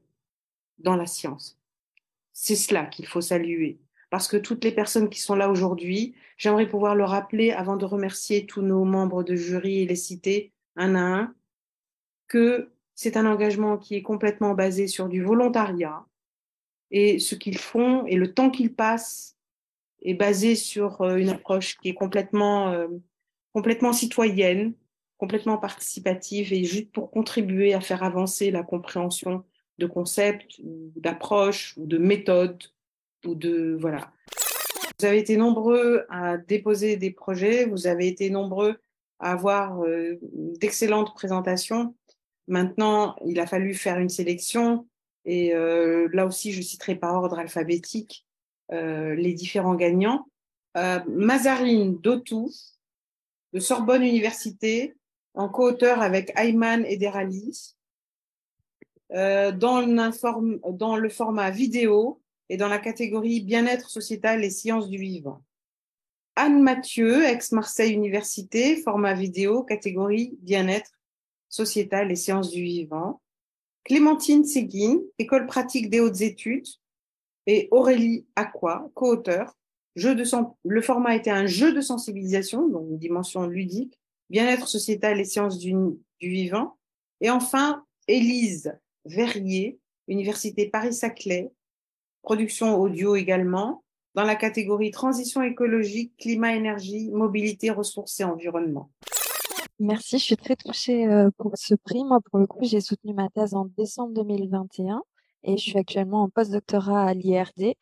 dans 0.80 0.96
la 0.96 1.06
science. 1.06 1.58
C'est 2.34 2.56
cela 2.56 2.86
qu'il 2.86 3.08
faut 3.08 3.22
saluer. 3.22 3.80
Parce 4.10 4.28
que 4.28 4.38
toutes 4.38 4.64
les 4.64 4.72
personnes 4.72 5.10
qui 5.10 5.22
sont 5.22 5.36
là 5.36 5.50
aujourd'hui, 5.50 6.16
j'aimerais 6.38 6.68
pouvoir 6.68 6.96
le 6.96 7.06
rappeler 7.06 7.52
avant 7.52 7.78
de 7.78 7.86
remercier 7.86 8.46
tous 8.46 8.62
nos 8.62 8.84
membres 8.84 9.24
de 9.24 9.36
jury 9.36 9.80
et 9.80 9.86
les 9.86 9.96
citer 9.96 10.52
un 10.76 10.96
à 10.96 11.00
un, 11.00 11.36
que 12.28 12.72
c'est 12.96 13.18
un 13.18 13.26
engagement 13.26 13.78
qui 13.78 13.96
est 13.96 14.02
complètement 14.02 14.54
basé 14.54 14.88
sur 14.88 15.10
du 15.10 15.24
volontariat 15.24 16.06
et 16.92 17.20
ce 17.20 17.36
qu'ils 17.36 17.58
font 17.58 18.06
et 18.06 18.16
le 18.16 18.34
temps 18.34 18.50
qu'ils 18.50 18.74
passent 18.74 19.38
est 20.04 20.14
basé 20.14 20.56
sur 20.56 21.02
euh, 21.02 21.16
une 21.16 21.30
approche 21.30 21.78
qui 21.78 21.90
est 21.90 21.94
complètement, 21.94 22.72
euh, 22.72 22.88
complètement 23.54 23.94
citoyenne, 23.94 24.74
complètement 25.18 25.58
participative 25.58 26.52
et 26.54 26.64
juste 26.64 26.92
pour 26.92 27.12
contribuer 27.12 27.74
à 27.74 27.82
faire 27.82 28.04
avancer 28.04 28.52
la 28.52 28.64
compréhension 28.64 29.44
de 29.78 29.86
concepts 29.86 30.60
d'approches 30.64 31.76
ou 31.78 31.86
de 31.86 31.98
méthodes 31.98 32.64
ou 33.26 33.36
de 33.36 33.78
voilà. 33.80 34.12
Vous 35.00 35.06
avez 35.06 35.20
été 35.20 35.38
nombreux 35.38 36.06
à 36.10 36.38
déposer 36.38 36.98
des 36.98 37.12
projets, 37.12 37.66
vous 37.66 37.88
avez 37.88 38.08
été 38.08 38.30
nombreux 38.30 38.78
à 39.20 39.32
avoir 39.32 39.84
euh, 39.84 40.20
d'excellentes 40.60 41.14
présentations. 41.14 41.96
Maintenant, 42.52 43.16
il 43.26 43.40
a 43.40 43.48
fallu 43.48 43.74
faire 43.74 43.98
une 43.98 44.10
sélection 44.10 44.86
et 45.24 45.56
euh, 45.56 46.10
là 46.12 46.26
aussi, 46.26 46.52
je 46.52 46.62
citerai 46.62 46.96
par 46.96 47.16
ordre 47.16 47.40
alphabétique 47.40 48.28
euh, 48.74 49.16
les 49.16 49.34
différents 49.34 49.76
gagnants. 49.76 50.28
Euh, 50.76 51.00
Mazarine 51.08 51.98
Dotou, 52.02 52.52
de 53.54 53.60
Sorbonne 53.62 54.04
Université, 54.04 54.98
en 55.34 55.48
co-auteur 55.48 56.02
avec 56.02 56.34
Ayman 56.36 56.86
Ederali, 56.86 57.74
dans, 59.10 60.12
dans 60.74 60.96
le 60.98 61.10
format 61.10 61.52
vidéo 61.52 62.22
et 62.50 62.58
dans 62.58 62.68
la 62.68 62.80
catégorie 62.80 63.40
bien-être 63.40 63.90
sociétal 63.90 64.44
et 64.44 64.50
sciences 64.50 64.90
du 64.90 64.98
vivant. 64.98 65.42
Anne 66.36 66.62
Mathieu, 66.62 67.24
ex-Marseille 67.24 67.94
Université, 67.94 68.76
format 68.82 69.14
vidéo, 69.14 69.64
catégorie 69.64 70.38
bien-être 70.42 70.92
sociétal 71.52 72.12
et 72.12 72.16
sciences 72.16 72.50
du 72.50 72.64
vivant. 72.64 73.22
Clémentine 73.84 74.44
Séguin, 74.44 74.98
école 75.20 75.46
pratique 75.46 75.92
des 75.92 76.00
hautes 76.00 76.22
études, 76.22 76.68
et 77.46 77.68
Aurélie 77.72 78.26
Aqua, 78.36 78.90
co-auteur. 78.96 79.56
Le 79.96 80.82
format 80.82 81.16
était 81.16 81.32
un 81.32 81.46
jeu 81.46 81.74
de 81.74 81.82
sensibilisation, 81.82 82.68
donc 82.70 82.88
une 82.90 82.98
dimension 82.98 83.46
ludique, 83.46 84.00
bien-être 84.30 84.68
sociétal 84.68 85.20
et 85.20 85.26
sciences 85.26 85.58
du, 85.58 85.74
du 86.20 86.30
vivant. 86.30 86.78
Et 87.20 87.30
enfin, 87.30 87.84
Élise 88.08 88.74
Verrier, 89.06 89.80
Université 90.08 90.70
Paris-Saclay, 90.70 91.52
production 92.22 92.80
audio 92.80 93.16
également, 93.16 93.84
dans 94.14 94.24
la 94.24 94.36
catégorie 94.36 94.92
transition 94.92 95.42
écologique, 95.42 96.14
climat, 96.18 96.56
énergie, 96.56 97.10
mobilité, 97.12 97.72
ressources 97.72 98.20
et 98.20 98.24
environnement. 98.24 98.90
Merci, 99.84 100.20
je 100.20 100.24
suis 100.26 100.38
très 100.38 100.56
touchée 100.56 101.08
euh, 101.08 101.32
pour 101.40 101.54
ce 101.58 101.74
prix. 101.74 102.04
Moi, 102.04 102.20
pour 102.30 102.38
le 102.38 102.46
coup, 102.46 102.66
j'ai 102.66 102.82
soutenu 102.82 103.16
ma 103.16 103.30
thèse 103.30 103.56
en 103.56 103.66
décembre 103.66 104.14
2021 104.14 105.02
et 105.44 105.58
je 105.58 105.64
suis 105.64 105.78
actuellement 105.80 106.22
en 106.22 106.30
post-doctorat 106.30 107.04
à 107.04 107.14
l'IRD. 107.16 107.74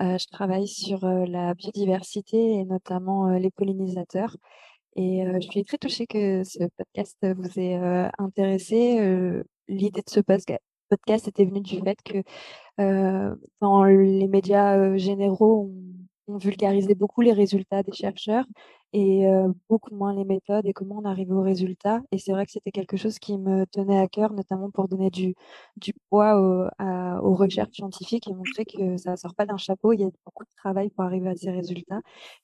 Euh, 0.00 0.18
je 0.18 0.26
travaille 0.28 0.68
sur 0.68 1.02
euh, 1.02 1.26
la 1.26 1.54
biodiversité 1.54 2.60
et 2.60 2.64
notamment 2.64 3.30
les 3.30 3.50
pollinisateurs. 3.50 4.36
Et 4.94 5.24
je 5.40 5.48
suis 5.50 5.64
très 5.64 5.78
touchée 5.78 6.06
que 6.06 6.44
ce 6.44 6.60
podcast 6.76 7.18
vous 7.36 7.58
ait 7.58 8.08
intéressé. 8.18 9.42
L'idée 9.66 10.02
de 10.02 10.10
ce 10.10 10.20
podcast 10.20 11.28
était 11.28 11.44
venue 11.44 11.60
du 11.60 11.80
fait 11.80 11.98
que 12.04 12.22
dans 13.60 13.82
les 13.84 14.28
médias 14.28 14.96
généraux, 14.96 15.72
on, 16.28 16.34
on 16.34 16.36
vulgarisait 16.36 16.94
beaucoup 16.94 17.20
les 17.20 17.32
résultats 17.32 17.82
des 17.82 17.92
chercheurs 17.92 18.44
et 18.92 19.26
beaucoup 19.68 19.94
moins 19.94 20.14
les 20.14 20.24
méthodes 20.24 20.66
et 20.66 20.72
comment 20.72 20.98
on 20.98 21.04
arrive 21.04 21.30
aux 21.30 21.42
résultats. 21.42 22.00
Et 22.12 22.18
c'est 22.18 22.32
vrai 22.32 22.46
que 22.46 22.52
c'était 22.52 22.70
quelque 22.70 22.96
chose 22.96 23.18
qui 23.18 23.38
me 23.38 23.66
tenait 23.66 23.98
à 23.98 24.08
cœur, 24.08 24.32
notamment 24.32 24.70
pour 24.70 24.88
donner 24.88 25.10
du, 25.10 25.34
du 25.76 25.92
poids 26.08 26.36
aux 27.22 27.34
recherches 27.34 27.72
scientifiques 27.72 28.28
et 28.28 28.34
montrer 28.34 28.64
que 28.64 28.96
ça 28.96 29.12
ne 29.12 29.16
sort 29.16 29.34
pas 29.34 29.46
d'un 29.46 29.56
chapeau. 29.56 29.92
Il 29.92 30.00
y 30.00 30.04
a 30.04 30.10
beaucoup 30.24 30.44
de 30.44 30.50
travail 30.56 30.90
pour 30.90 31.04
arriver 31.04 31.28
à 31.30 31.36
ces 31.36 31.50
résultats. 31.50 32.00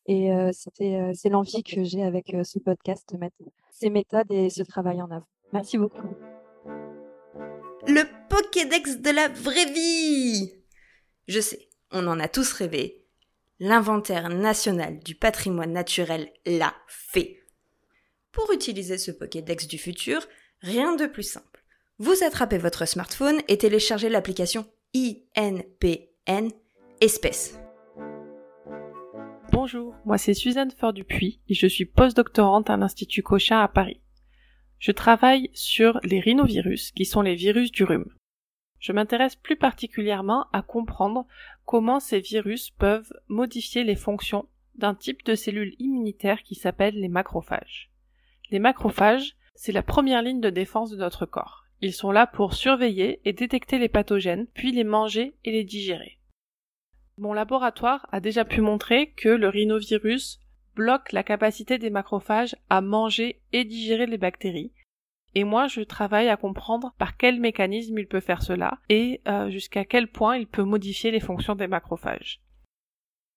Et 0.07 0.31
c'était, 0.53 1.13
c'est 1.15 1.31
l'envie 1.31 1.63
que 1.63 1.83
j'ai 1.85 2.03
avec 2.03 2.35
ce 2.45 2.59
podcast 2.59 3.09
de 3.13 3.19
mettre 3.19 3.37
ces 3.71 3.91
méthodes 3.91 4.31
et 4.31 4.51
ce 4.51 4.63
travail 4.63 5.01
en 5.03 5.11
avant. 5.11 5.27
Merci 5.53 5.79
beaucoup. 5.79 6.09
Le 7.87 8.03
Pokédex 8.29 9.01
de 9.01 9.11
la 9.11 9.29
vraie 9.29 9.71
vie 9.73 10.53
Je 11.29 11.41
sais, 11.41 11.69
on 11.93 12.07
en 12.07 12.19
a 12.19 12.29
tous 12.29 12.53
rêvé 12.53 13.04
l'inventaire 13.61 14.29
national 14.29 14.99
du 15.01 15.15
patrimoine 15.15 15.73
naturel 15.73 16.33
l'a 16.47 16.75
fait. 16.89 17.41
Pour 18.33 18.53
utiliser 18.53 18.99
ce 18.99 19.11
Pokédex 19.11 19.69
du 19.69 19.79
futur, 19.79 20.27
rien 20.61 20.97
de 20.97 21.07
plus 21.07 21.23
simple. 21.23 21.65
Vous 21.99 22.25
attrapez 22.25 22.59
votre 22.59 22.87
smartphone 22.87 23.41
et 23.47 23.59
téléchargez 23.59 24.09
l'application 24.09 24.67
INPN 24.97 26.51
Espèce. 27.01 27.59
Bonjour, 29.53 29.95
moi 30.05 30.19
c'est 30.19 30.35
Suzanne 30.35 30.73
Fort-Dupuis 30.73 31.41
et 31.49 31.55
je 31.55 31.67
suis 31.67 31.85
postdoctorante 31.85 32.71
à 32.71 32.77
l'Institut 32.77 33.23
Cochin 33.23 33.61
à 33.61 33.69
Paris. 33.69 34.01
Je 34.81 34.91
travaille 34.91 35.51
sur 35.55 36.01
les 36.03 36.21
rhinovirus 36.21 36.91
qui 36.91 37.05
sont 37.05 37.23
les 37.23 37.37
virus 37.37 37.71
du 37.71 37.85
rhume. 37.85 38.13
Je 38.85 38.93
m'intéresse 38.93 39.35
plus 39.35 39.57
particulièrement 39.57 40.47
à 40.53 40.61
comprendre 40.61 41.27
comment 41.65 42.01
ces 42.01 42.21
virus 42.21 42.69
peuvent 42.69 43.15
modifier 43.29 43.83
les 43.83 43.97
fonctions 43.97 44.47
d'un 44.75 44.95
type 44.95 45.25
de 45.25 45.35
cellules 45.35 45.75
immunitaires 45.79 46.43
qui 46.43 46.55
s'appelle 46.55 47.01
les 47.01 47.09
macrophages. 47.09 47.91
Les 48.51 48.59
macrophages, 48.59 49.37
c'est 49.55 49.73
la 49.73 49.83
première 49.83 50.21
ligne 50.21 50.43
de 50.43 50.51
défense 50.51 50.91
de 50.91 50.99
notre 50.99 51.25
corps. 51.25 51.65
Ils 51.81 51.95
sont 51.95 52.11
là 52.11 52.27
pour 52.27 52.53
surveiller 52.53 53.23
et 53.25 53.33
détecter 53.33 53.79
les 53.79 53.89
pathogènes, 53.89 54.49
puis 54.53 54.71
les 54.71 54.85
manger 54.85 55.35
et 55.45 55.53
les 55.53 55.65
digérer. 55.65 56.19
Mon 57.17 57.33
laboratoire 57.33 58.07
a 58.13 58.21
déjà 58.21 58.45
pu 58.45 58.61
montrer 58.61 59.13
que 59.13 59.31
le 59.31 59.49
rhinovirus 59.49 60.41
bloque 60.77 61.13
la 61.13 61.23
capacité 61.23 61.79
des 61.79 61.89
macrophages 61.89 62.55
à 62.69 62.83
manger 62.83 63.41
et 63.55 63.65
digérer 63.65 64.05
les 64.05 64.19
bactéries, 64.19 64.73
et 65.35 65.45
moi, 65.45 65.67
je 65.67 65.81
travaille 65.81 66.29
à 66.29 66.37
comprendre 66.37 66.95
par 66.99 67.17
quel 67.17 67.41
mécanisme 67.41 67.99
il 67.99 68.07
peut 68.07 68.21
faire 68.21 68.43
cela 68.43 68.79
et 68.89 69.21
euh, 69.27 69.51
jusqu'à 69.51 69.85
quel 69.85 70.09
point 70.09 70.37
il 70.37 70.47
peut 70.47 70.63
modifier 70.63 71.11
les 71.11 71.21
fonctions 71.21 71.57
des 71.57 71.67
macrophages. 71.67 72.41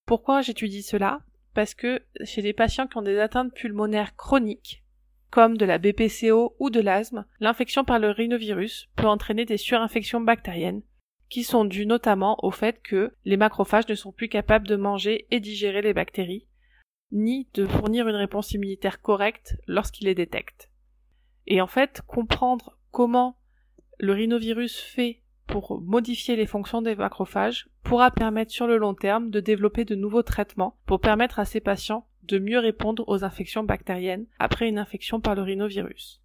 Pourquoi 0.05 0.41
j'étudie 0.41 0.83
cela? 0.83 1.21
Parce 1.53 1.73
que 1.73 2.03
chez 2.23 2.41
des 2.41 2.53
patients 2.53 2.87
qui 2.87 2.97
ont 2.97 3.01
des 3.01 3.19
atteintes 3.19 3.53
pulmonaires 3.53 4.15
chroniques, 4.15 4.83
comme 5.31 5.57
de 5.57 5.65
la 5.65 5.79
BPCO 5.79 6.55
ou 6.59 6.69
de 6.69 6.79
l'asthme, 6.79 7.25
l'infection 7.39 7.83
par 7.83 7.99
le 7.99 8.11
rhinovirus 8.11 8.89
peut 8.95 9.07
entraîner 9.07 9.45
des 9.45 9.57
surinfections 9.57 10.21
bactériennes, 10.21 10.83
qui 11.29 11.43
sont 11.43 11.65
dues 11.65 11.85
notamment 11.85 12.37
au 12.43 12.51
fait 12.51 12.81
que 12.81 13.13
les 13.25 13.37
macrophages 13.37 13.87
ne 13.87 13.95
sont 13.95 14.11
plus 14.11 14.29
capables 14.29 14.67
de 14.67 14.75
manger 14.75 15.27
et 15.31 15.39
digérer 15.39 15.81
les 15.81 15.93
bactéries, 15.93 16.47
ni 17.11 17.49
de 17.55 17.65
fournir 17.65 18.07
une 18.07 18.15
réponse 18.15 18.51
immunitaire 18.51 19.01
correcte 19.01 19.57
lorsqu'il 19.67 20.07
les 20.07 20.15
détecte. 20.15 20.69
Et 21.47 21.61
en 21.61 21.67
fait, 21.67 22.01
comprendre 22.05 22.77
comment 22.91 23.37
le 23.99 24.13
rhinovirus 24.13 24.79
fait 24.79 25.23
pour 25.47 25.81
modifier 25.81 26.35
les 26.35 26.45
fonctions 26.45 26.81
des 26.81 26.95
macrophages 26.95 27.69
pourra 27.83 28.11
permettre 28.11 28.51
sur 28.51 28.67
le 28.67 28.77
long 28.77 28.93
terme 28.93 29.31
de 29.31 29.39
développer 29.39 29.85
de 29.85 29.95
nouveaux 29.95 30.23
traitements 30.23 30.77
pour 30.85 30.99
permettre 30.99 31.39
à 31.39 31.45
ces 31.45 31.61
patients 31.61 32.05
de 32.23 32.37
mieux 32.37 32.59
répondre 32.59 33.05
aux 33.07 33.23
infections 33.23 33.63
bactériennes 33.63 34.27
après 34.39 34.67
une 34.67 34.77
infection 34.77 35.21
par 35.21 35.35
le 35.35 35.41
rhinovirus. 35.41 36.21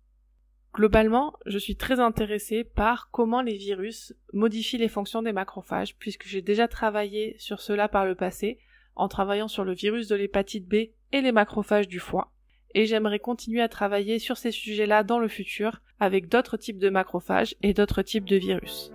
Globalement, 0.74 1.34
je 1.46 1.58
suis 1.58 1.76
très 1.76 2.00
intéressée 2.00 2.64
par 2.64 3.10
comment 3.10 3.42
les 3.42 3.56
virus 3.56 4.14
modifient 4.32 4.78
les 4.78 4.88
fonctions 4.88 5.22
des 5.22 5.32
macrophages 5.32 5.96
puisque 5.96 6.26
j'ai 6.26 6.42
déjà 6.42 6.66
travaillé 6.66 7.36
sur 7.38 7.60
cela 7.60 7.88
par 7.88 8.06
le 8.06 8.16
passé 8.16 8.58
en 8.96 9.06
travaillant 9.06 9.48
sur 9.48 9.64
le 9.64 9.74
virus 9.74 10.08
de 10.08 10.16
l'hépatite 10.16 10.66
B 10.66 10.74
et 11.12 11.20
les 11.20 11.32
macrophages 11.32 11.88
du 11.88 12.00
foie. 12.00 12.32
Et 12.74 12.86
j'aimerais 12.86 13.18
continuer 13.18 13.60
à 13.60 13.68
travailler 13.68 14.18
sur 14.18 14.38
ces 14.38 14.50
sujets-là 14.50 15.02
dans 15.02 15.18
le 15.18 15.28
futur 15.28 15.80
avec 16.00 16.28
d'autres 16.28 16.56
types 16.56 16.78
de 16.78 16.90
macrophages 16.90 17.54
et 17.62 17.74
d'autres 17.74 18.02
types 18.02 18.28
de 18.28 18.36
virus. 18.36 18.92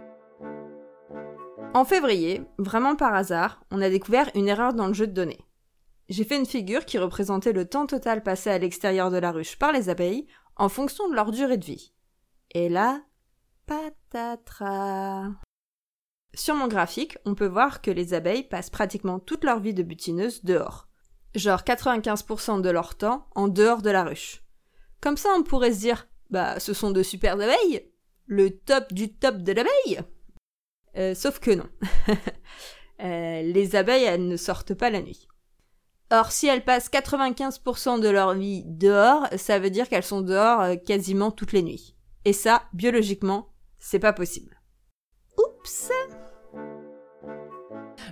En 1.74 1.86
février, 1.86 2.42
vraiment 2.58 2.96
par 2.96 3.14
hasard, 3.14 3.64
on 3.70 3.82
a 3.82 3.90
découvert 3.90 4.32
une 4.34 4.48
erreur 4.48 4.74
dans 4.74 4.88
le 4.88 4.94
jeu 4.94 5.06
de 5.06 5.14
données. 5.14 5.46
J'ai 6.10 6.24
fait 6.24 6.38
une 6.38 6.46
figure 6.46 6.86
qui 6.86 6.98
représentait 6.98 7.54
le 7.54 7.66
temps 7.66 7.86
total 7.86 8.24
passé 8.24 8.50
à 8.50 8.58
l'extérieur 8.58 9.12
de 9.12 9.18
la 9.18 9.32
ruche 9.32 9.58
par 9.58 9.72
les 9.72 9.90
abeilles 9.90 10.26
en 10.56 10.70
fonction 10.70 11.10
de 11.10 11.16
leur 11.16 11.32
durée 11.32 11.58
de 11.58 11.66
vie. 11.66 11.94
Et 12.52 12.70
là, 12.70 13.02
patatras. 13.66 15.32
Sur 16.34 16.56
mon 16.56 16.68
graphique, 16.68 17.18
on 17.26 17.36
peut 17.36 17.48
voir 17.48 17.82
que 17.82 17.92
les 17.92 18.14
abeilles 18.14 18.48
passent 18.48 18.70
pratiquement 18.70 19.20
toute 19.20 19.44
leur 19.44 19.60
vie 19.60 19.74
de 19.74 19.84
butineuse 19.84 20.44
dehors. 20.44 20.88
Genre 21.36 21.62
95% 21.62 22.62
de 22.62 22.70
leur 22.70 22.96
temps 22.96 23.28
en 23.36 23.48
dehors 23.48 23.82
de 23.82 23.90
la 23.90 24.04
ruche. 24.04 24.44
Comme 25.02 25.18
ça, 25.18 25.30
on 25.38 25.44
pourrait 25.44 25.74
se 25.74 25.80
dire, 25.80 26.08
bah, 26.30 26.60
ce 26.60 26.74
sont 26.74 26.92
de 26.92 27.04
super 27.04 27.34
abeilles 27.34 27.92
Le 28.26 28.52
top 28.52 28.94
du 28.94 29.14
top 29.14 29.38
de 29.38 29.52
l'abeille 29.52 30.02
euh, 30.98 31.14
Sauf 31.14 31.40
que 31.40 31.52
non. 31.52 31.70
Euh, 33.00 33.44
les 33.44 33.76
abeilles, 33.76 34.06
elles 34.06 34.28
ne 34.28 34.38
sortent 34.38 34.74
pas 34.74 34.90
la 34.90 35.04
nuit. 35.04 35.28
Or, 36.10 36.32
si 36.32 36.48
elles 36.48 36.64
passent 36.64 36.90
95% 36.90 38.00
de 38.00 38.10
leur 38.10 38.34
vie 38.34 38.64
dehors, 38.66 39.28
ça 39.38 39.60
veut 39.60 39.70
dire 39.70 39.88
qu'elles 39.88 40.02
sont 40.02 40.22
dehors 40.22 40.62
euh, 40.62 40.76
quasiment 40.78 41.30
toutes 41.30 41.52
les 41.52 41.62
nuits. 41.62 41.96
Et 42.26 42.34
ça, 42.34 42.64
biologiquement, 42.74 43.54
c'est 43.78 44.00
pas 44.00 44.14
possible. 44.14 44.60
Oups 45.38 45.92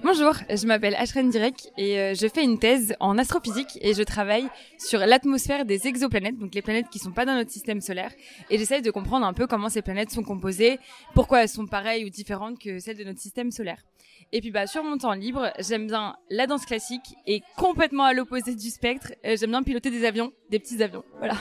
Bonjour, 0.04 0.34
je 0.50 0.68
m'appelle 0.68 0.96
Ashren 0.96 1.30
Direk 1.30 1.72
et 1.78 2.00
euh, 2.00 2.14
je 2.14 2.28
fais 2.28 2.44
une 2.44 2.60
thèse 2.60 2.96
en 3.00 3.18
astrophysique 3.18 3.78
et 3.82 3.94
je 3.94 4.04
travaille 4.04 4.48
sur 4.78 5.00
l'atmosphère 5.00 5.66
des 5.66 5.88
exoplanètes, 5.88 6.38
donc 6.38 6.54
les 6.54 6.62
planètes 6.62 6.90
qui 6.90 7.00
sont 7.00 7.12
pas 7.12 7.26
dans 7.26 7.34
notre 7.34 7.52
système 7.52 7.82
solaire. 7.82 8.12
Et 8.50 8.58
j'essaye 8.58 8.82
de 8.82 8.92
comprendre 8.92 9.26
un 9.26 9.34
peu 9.34 9.48
comment 9.48 9.70
ces 9.70 9.82
planètes 9.82 10.12
sont 10.12 10.24
composées, 10.24 10.80
pourquoi 11.14 11.44
elles 11.44 11.50
sont 11.50 11.66
pareilles 11.66 12.06
ou 12.06 12.10
différentes 12.10 12.60
que 12.60 12.80
celles 12.80 12.98
de 12.98 13.04
notre 13.04 13.20
système 13.20 13.52
solaire. 13.52 13.82
Et 14.32 14.42
puis 14.42 14.52
bah 14.52 14.68
sur 14.68 14.84
mon 14.84 14.98
temps 14.98 15.14
libre, 15.14 15.52
j'aime 15.60 15.88
bien 15.88 16.16
la 16.30 16.46
danse 16.46 16.66
classique 16.66 17.16
et 17.26 17.42
complètement 17.56 18.04
à 18.04 18.14
l'opposé 18.14 18.56
du 18.56 18.70
spectre, 18.70 19.14
euh, 19.26 19.38
j'aime 19.38 19.52
bien 19.52 19.64
piloter 19.64 19.92
des 19.92 20.06
avions, 20.06 20.34
des 20.50 20.60
petits 20.60 20.84
avions. 20.84 21.04
Voilà. 21.20 21.36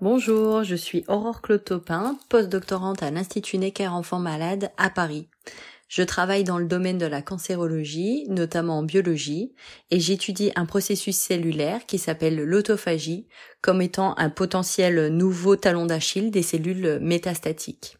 Bonjour, 0.00 0.64
je 0.64 0.76
suis 0.76 1.04
Aurore 1.08 1.42
Clotopin, 1.42 2.16
postdoctorante 2.30 3.02
à 3.02 3.10
l'Institut 3.10 3.58
Necker 3.58 3.88
Enfants 3.88 4.18
Malades 4.18 4.72
à 4.78 4.88
Paris. 4.88 5.28
Je 5.90 6.04
travaille 6.04 6.44
dans 6.44 6.58
le 6.58 6.66
domaine 6.66 6.98
de 6.98 7.06
la 7.06 7.20
cancérologie, 7.20 8.24
notamment 8.28 8.78
en 8.78 8.82
biologie, 8.84 9.52
et 9.90 9.98
j'étudie 9.98 10.52
un 10.54 10.64
processus 10.64 11.16
cellulaire 11.16 11.84
qui 11.84 11.98
s'appelle 11.98 12.36
l'autophagie 12.36 13.26
comme 13.60 13.82
étant 13.82 14.16
un 14.16 14.30
potentiel 14.30 15.08
nouveau 15.08 15.56
talon 15.56 15.86
d'Achille 15.86 16.30
des 16.30 16.44
cellules 16.44 17.00
métastatiques. 17.02 17.98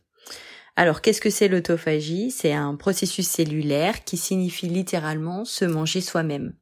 Alors, 0.76 1.02
qu'est-ce 1.02 1.20
que 1.20 1.30
c'est 1.30 1.48
l'autophagie? 1.48 2.30
C'est 2.30 2.52
un 2.52 2.76
processus 2.76 3.26
cellulaire 3.26 4.04
qui 4.04 4.16
signifie 4.16 4.68
littéralement 4.68 5.44
se 5.44 5.64
manger 5.64 6.00
soi-même. 6.00 6.54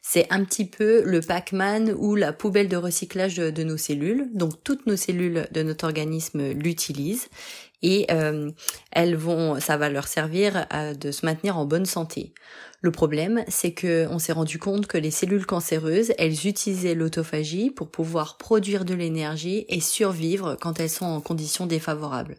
C'est 0.00 0.26
un 0.32 0.44
petit 0.44 0.64
peu 0.64 1.02
le 1.04 1.20
Pac-Man 1.20 1.94
ou 1.96 2.14
la 2.14 2.32
poubelle 2.32 2.68
de 2.68 2.76
recyclage 2.76 3.36
de, 3.36 3.62
nos 3.62 3.76
cellules. 3.76 4.28
Donc 4.32 4.64
toutes 4.64 4.86
nos 4.86 4.96
cellules 4.96 5.46
de 5.52 5.62
notre 5.62 5.84
organisme 5.84 6.52
l'utilisent 6.52 7.28
et 7.82 8.06
euh, 8.10 8.50
elles 8.92 9.16
vont, 9.16 9.60
ça 9.60 9.76
va 9.76 9.88
leur 9.88 10.06
servir 10.06 10.66
à, 10.70 10.94
de 10.94 11.10
se 11.10 11.24
maintenir 11.24 11.56
en 11.56 11.64
bonne 11.64 11.86
santé. 11.86 12.32
Le 12.82 12.90
problème, 12.90 13.44
c'est 13.48 13.72
que 13.72 14.06
on 14.10 14.18
s'est 14.18 14.32
rendu 14.32 14.58
compte 14.58 14.86
que 14.86 14.96
les 14.96 15.10
cellules 15.10 15.44
cancéreuses, 15.44 16.12
elles 16.16 16.46
utilisaient 16.46 16.94
l'autophagie 16.94 17.70
pour 17.70 17.90
pouvoir 17.90 18.38
produire 18.38 18.86
de 18.86 18.94
l'énergie 18.94 19.66
et 19.68 19.80
survivre 19.80 20.56
quand 20.58 20.80
elles 20.80 20.88
sont 20.90 21.06
en 21.06 21.20
conditions 21.20 21.66
défavorables. 21.66 22.36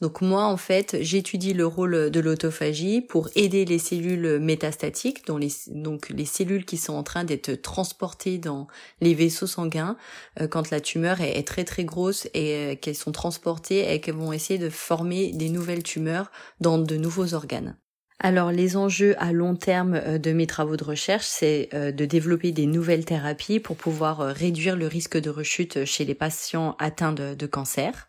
Donc 0.00 0.20
moi, 0.20 0.44
en 0.44 0.56
fait, 0.56 0.96
j'étudie 1.00 1.54
le 1.54 1.66
rôle 1.66 2.10
de 2.10 2.20
l'autophagie 2.20 3.00
pour 3.00 3.28
aider 3.34 3.64
les 3.64 3.78
cellules 3.78 4.38
métastatiques, 4.38 5.26
donc 5.26 6.08
les 6.10 6.24
cellules 6.24 6.64
qui 6.64 6.76
sont 6.76 6.94
en 6.94 7.02
train 7.02 7.24
d'être 7.24 7.54
transportées 7.54 8.38
dans 8.38 8.68
les 9.00 9.14
vaisseaux 9.14 9.46
sanguins 9.46 9.96
euh, 10.40 10.46
quand 10.46 10.70
la 10.70 10.80
tumeur 10.80 11.20
est, 11.20 11.46
très 11.46 11.64
très 11.64 11.84
grosse 11.84 12.26
et 12.34 12.54
euh, 12.54 12.74
qu'elles 12.76 12.94
sont 12.94 13.12
transportées 13.12 13.92
et 13.92 14.00
qu'elles 14.00 14.14
vont 14.14 14.32
essayer 14.32 14.58
de 14.58 14.70
former 14.70 15.32
des 15.32 15.48
nouvelles 15.48 15.82
tumeurs 15.82 16.30
dans 16.60 16.78
de 16.78 16.96
nouveaux 16.96 17.34
organes. 17.34 17.76
Alors 18.20 18.50
les 18.50 18.76
enjeux 18.76 19.14
à 19.18 19.32
long 19.32 19.54
terme 19.54 19.94
euh, 19.94 20.18
de 20.18 20.32
mes 20.32 20.46
travaux 20.46 20.76
de 20.76 20.84
recherche, 20.84 21.26
c'est 21.26 21.70
de 21.72 22.04
développer 22.04 22.52
des 22.52 22.66
nouvelles 22.66 23.04
thérapies 23.04 23.60
pour 23.60 23.76
pouvoir 23.76 24.18
réduire 24.18 24.76
le 24.76 24.86
risque 24.86 25.18
de 25.18 25.30
rechute 25.30 25.84
chez 25.84 26.04
les 26.04 26.14
patients 26.14 26.76
atteints 26.78 27.12
de, 27.12 27.46
cancer. 27.46 28.08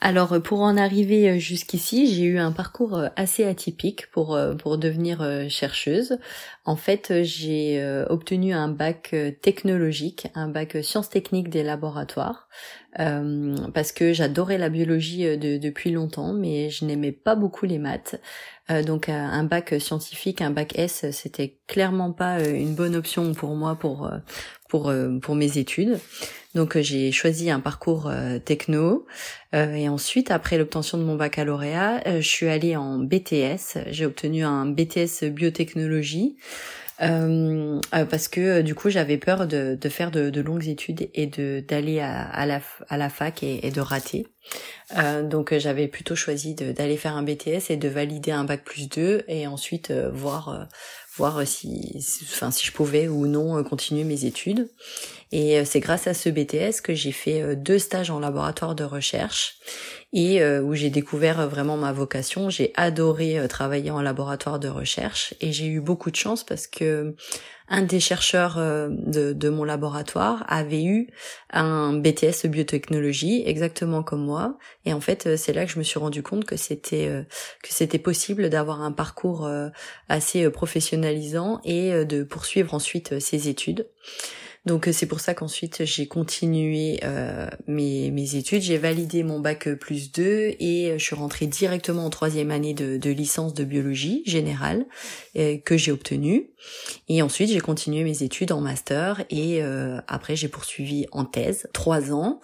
Alors 0.00 0.40
pour 0.42 0.60
en 0.60 0.76
arriver 0.76 1.40
jusqu'ici, 1.40 2.14
j'ai 2.14 2.24
eu 2.24 2.38
un 2.38 2.52
parcours 2.52 3.00
assez 3.16 3.44
atypique 3.44 4.10
pour 4.10 4.38
pour 4.58 4.76
devenir 4.76 5.46
chercheuse. 5.48 6.18
En 6.66 6.76
fait, 6.76 7.22
j'ai 7.22 7.82
obtenu 8.10 8.52
un 8.52 8.68
bac 8.68 9.14
technologique, 9.40 10.28
un 10.34 10.48
bac 10.48 10.76
sciences 10.82 11.08
techniques 11.08 11.48
des 11.48 11.62
laboratoires. 11.62 12.48
parce 12.94 13.92
que 13.92 14.12
j'adorais 14.12 14.58
la 14.58 14.68
biologie 14.68 15.38
depuis 15.38 15.90
longtemps, 15.90 16.34
mais 16.34 16.68
je 16.68 16.84
n'aimais 16.84 17.12
pas 17.12 17.34
beaucoup 17.34 17.64
les 17.64 17.78
maths. 17.78 18.20
Euh, 18.70 18.82
donc 18.82 19.08
euh, 19.08 19.12
un 19.12 19.44
bac 19.44 19.74
scientifique, 19.78 20.40
un 20.42 20.50
bac 20.50 20.76
S, 20.76 21.06
c'était 21.12 21.58
clairement 21.68 22.12
pas 22.12 22.40
euh, 22.40 22.52
une 22.52 22.74
bonne 22.74 22.96
option 22.96 23.32
pour 23.32 23.54
moi 23.54 23.76
pour 23.76 24.10
pour 24.68 24.92
pour 25.22 25.34
mes 25.34 25.58
études. 25.58 25.98
Donc 26.54 26.78
j'ai 26.78 27.12
choisi 27.12 27.50
un 27.50 27.60
parcours 27.60 28.10
techno 28.44 29.06
et 29.52 29.88
ensuite 29.88 30.30
après 30.30 30.56
l'obtention 30.56 30.96
de 30.96 31.02
mon 31.02 31.16
baccalauréat, 31.16 32.20
je 32.20 32.26
suis 32.26 32.48
allée 32.48 32.76
en 32.76 32.98
BTS. 32.98 33.78
J'ai 33.90 34.06
obtenu 34.06 34.42
un 34.44 34.64
BTS 34.66 35.24
biotechnologie. 35.30 36.36
Euh, 37.02 37.78
parce 37.90 38.26
que 38.26 38.62
du 38.62 38.74
coup 38.74 38.88
j'avais 38.88 39.18
peur 39.18 39.46
de, 39.46 39.76
de 39.78 39.88
faire 39.90 40.10
de, 40.10 40.30
de, 40.30 40.40
longues 40.40 40.66
études 40.66 41.10
et 41.12 41.26
de 41.26 41.62
d'aller 41.66 42.00
à, 42.00 42.22
à, 42.22 42.46
la, 42.46 42.62
à 42.88 42.96
la 42.96 43.10
fac 43.10 43.42
et, 43.42 43.66
et 43.66 43.70
de 43.70 43.80
rater. 43.80 44.26
Euh, 44.96 45.22
donc 45.22 45.52
euh, 45.52 45.58
j'avais 45.58 45.88
plutôt 45.88 46.14
choisi 46.14 46.54
d'aller 46.54 46.96
faire 46.96 47.16
un 47.16 47.22
BTS 47.22 47.70
et 47.70 47.76
de 47.76 47.88
valider 47.88 48.30
un 48.30 48.44
bac 48.44 48.64
plus 48.64 48.88
2 48.88 49.24
et 49.28 49.46
ensuite 49.46 49.90
euh, 49.90 50.10
voir 50.10 50.68
voir 51.16 51.46
si, 51.46 51.92
je 51.98 52.72
pouvais 52.72 53.08
ou 53.08 53.26
non 53.26 53.62
continuer 53.64 54.04
mes 54.04 54.24
études. 54.24 54.68
Et 55.32 55.64
c'est 55.64 55.80
grâce 55.80 56.06
à 56.06 56.14
ce 56.14 56.28
BTS 56.28 56.80
que 56.82 56.94
j'ai 56.94 57.12
fait 57.12 57.56
deux 57.56 57.78
stages 57.78 58.10
en 58.10 58.20
laboratoire 58.20 58.74
de 58.74 58.84
recherche 58.84 59.56
et 60.12 60.44
où 60.60 60.74
j'ai 60.74 60.90
découvert 60.90 61.48
vraiment 61.48 61.76
ma 61.76 61.92
vocation. 61.92 62.48
J'ai 62.48 62.72
adoré 62.76 63.38
travailler 63.48 63.90
en 63.90 64.00
laboratoire 64.02 64.60
de 64.60 64.68
recherche 64.68 65.34
et 65.40 65.52
j'ai 65.52 65.66
eu 65.66 65.80
beaucoup 65.80 66.10
de 66.10 66.16
chance 66.16 66.44
parce 66.44 66.66
que 66.66 67.16
un 67.68 67.82
des 67.82 68.00
chercheurs 68.00 68.58
euh, 68.58 68.88
de, 68.90 69.48
mon 69.48 69.64
laboratoire 69.64 70.44
avait 70.48 70.84
eu 70.84 71.08
un 71.50 71.94
BTS 71.94 72.46
biotechnologie 72.46 73.42
exactement 73.46 74.02
comme 74.02 74.24
moi 74.24 74.58
et 74.84 74.92
en 74.92 75.00
fait 75.00 75.26
euh, 75.26 75.36
c'est 75.36 75.52
là 75.52 75.64
que 75.64 75.72
je 75.72 75.78
me 75.78 75.84
suis 75.84 75.98
rendu 75.98 76.22
compte 76.22 76.44
que 76.44 76.56
c'était 76.56 77.08
euh, 77.08 77.22
que 77.62 77.72
c'était 77.72 77.98
possible 77.98 78.48
d'avoir 78.50 78.82
un 78.82 78.92
parcours 78.92 79.48
assez 80.08 80.48
professionnalisant 80.50 81.60
et 81.64 82.04
de 82.04 82.22
poursuivre 82.22 82.74
ensuite 82.74 83.18
ses 83.18 83.48
études. 83.48 83.88
Donc 84.66 84.88
euh, 84.88 84.92
c'est 84.92 85.06
pour 85.06 85.20
ça 85.20 85.32
qu'ensuite 85.32 85.84
j'ai 85.84 86.08
continué 86.08 86.98
euh, 87.04 87.48
mes, 87.68 88.10
mes, 88.10 88.34
études, 88.34 88.62
j'ai 88.62 88.78
validé 88.78 89.22
mon 89.22 89.38
bac 89.38 89.68
plus 89.74 90.10
2 90.10 90.22
et 90.58 90.94
je 90.98 91.02
suis 91.02 91.14
rentrée 91.14 91.46
directement 91.46 92.04
en 92.04 92.10
troisième 92.10 92.50
année 92.50 92.74
de, 92.74 92.96
de 92.96 93.10
licence 93.10 93.54
de 93.54 93.62
biologie 93.62 94.22
générale 94.26 94.84
euh, 95.36 95.56
que 95.64 95.76
j'ai 95.76 95.92
obtenue. 95.92 96.50
Et 97.08 97.22
ensuite 97.22 97.50
j'ai 97.50 97.60
continué 97.60 98.02
mes 98.02 98.24
études 98.24 98.50
en 98.50 98.60
master 98.60 99.24
et 99.30 99.62
après 100.08 100.34
j'ai 100.34 100.48
poursuivi 100.48 101.06
en 101.12 101.24
thèse 101.24 101.68
trois 101.72 102.12
ans. 102.12 102.40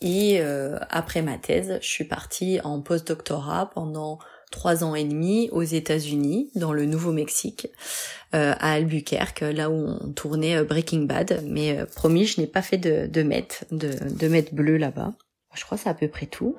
Et 0.00 0.40
après 0.40 1.22
ma 1.22 1.36
thèse, 1.38 1.78
je 1.82 1.86
suis 1.86 2.04
partie 2.04 2.60
en 2.62 2.80
postdoctorat 2.80 3.70
pendant 3.74 4.18
trois 4.50 4.84
ans 4.84 4.94
et 4.94 5.04
demi 5.04 5.48
aux 5.52 5.62
États-Unis, 5.62 6.50
dans 6.54 6.72
le 6.72 6.86
Nouveau-Mexique, 6.86 7.68
euh, 8.34 8.54
à 8.58 8.72
Albuquerque, 8.72 9.40
là 9.40 9.70
où 9.70 9.74
on 9.74 10.12
tournait 10.12 10.56
euh, 10.56 10.64
Breaking 10.64 11.02
Bad. 11.02 11.42
Mais 11.46 11.84
promis, 11.96 12.26
je 12.26 12.40
n'ai 12.40 12.46
pas 12.46 12.62
fait 12.62 12.78
de, 12.78 13.06
de 13.06 13.22
de, 13.70 13.88
de 14.14 14.54
bleus 14.54 14.76
là-bas. 14.76 15.12
Je 15.54 15.64
crois 15.64 15.76
que 15.76 15.84
c'est 15.84 15.90
à 15.90 15.94
peu 15.94 16.08
près 16.08 16.26
tout. 16.26 16.56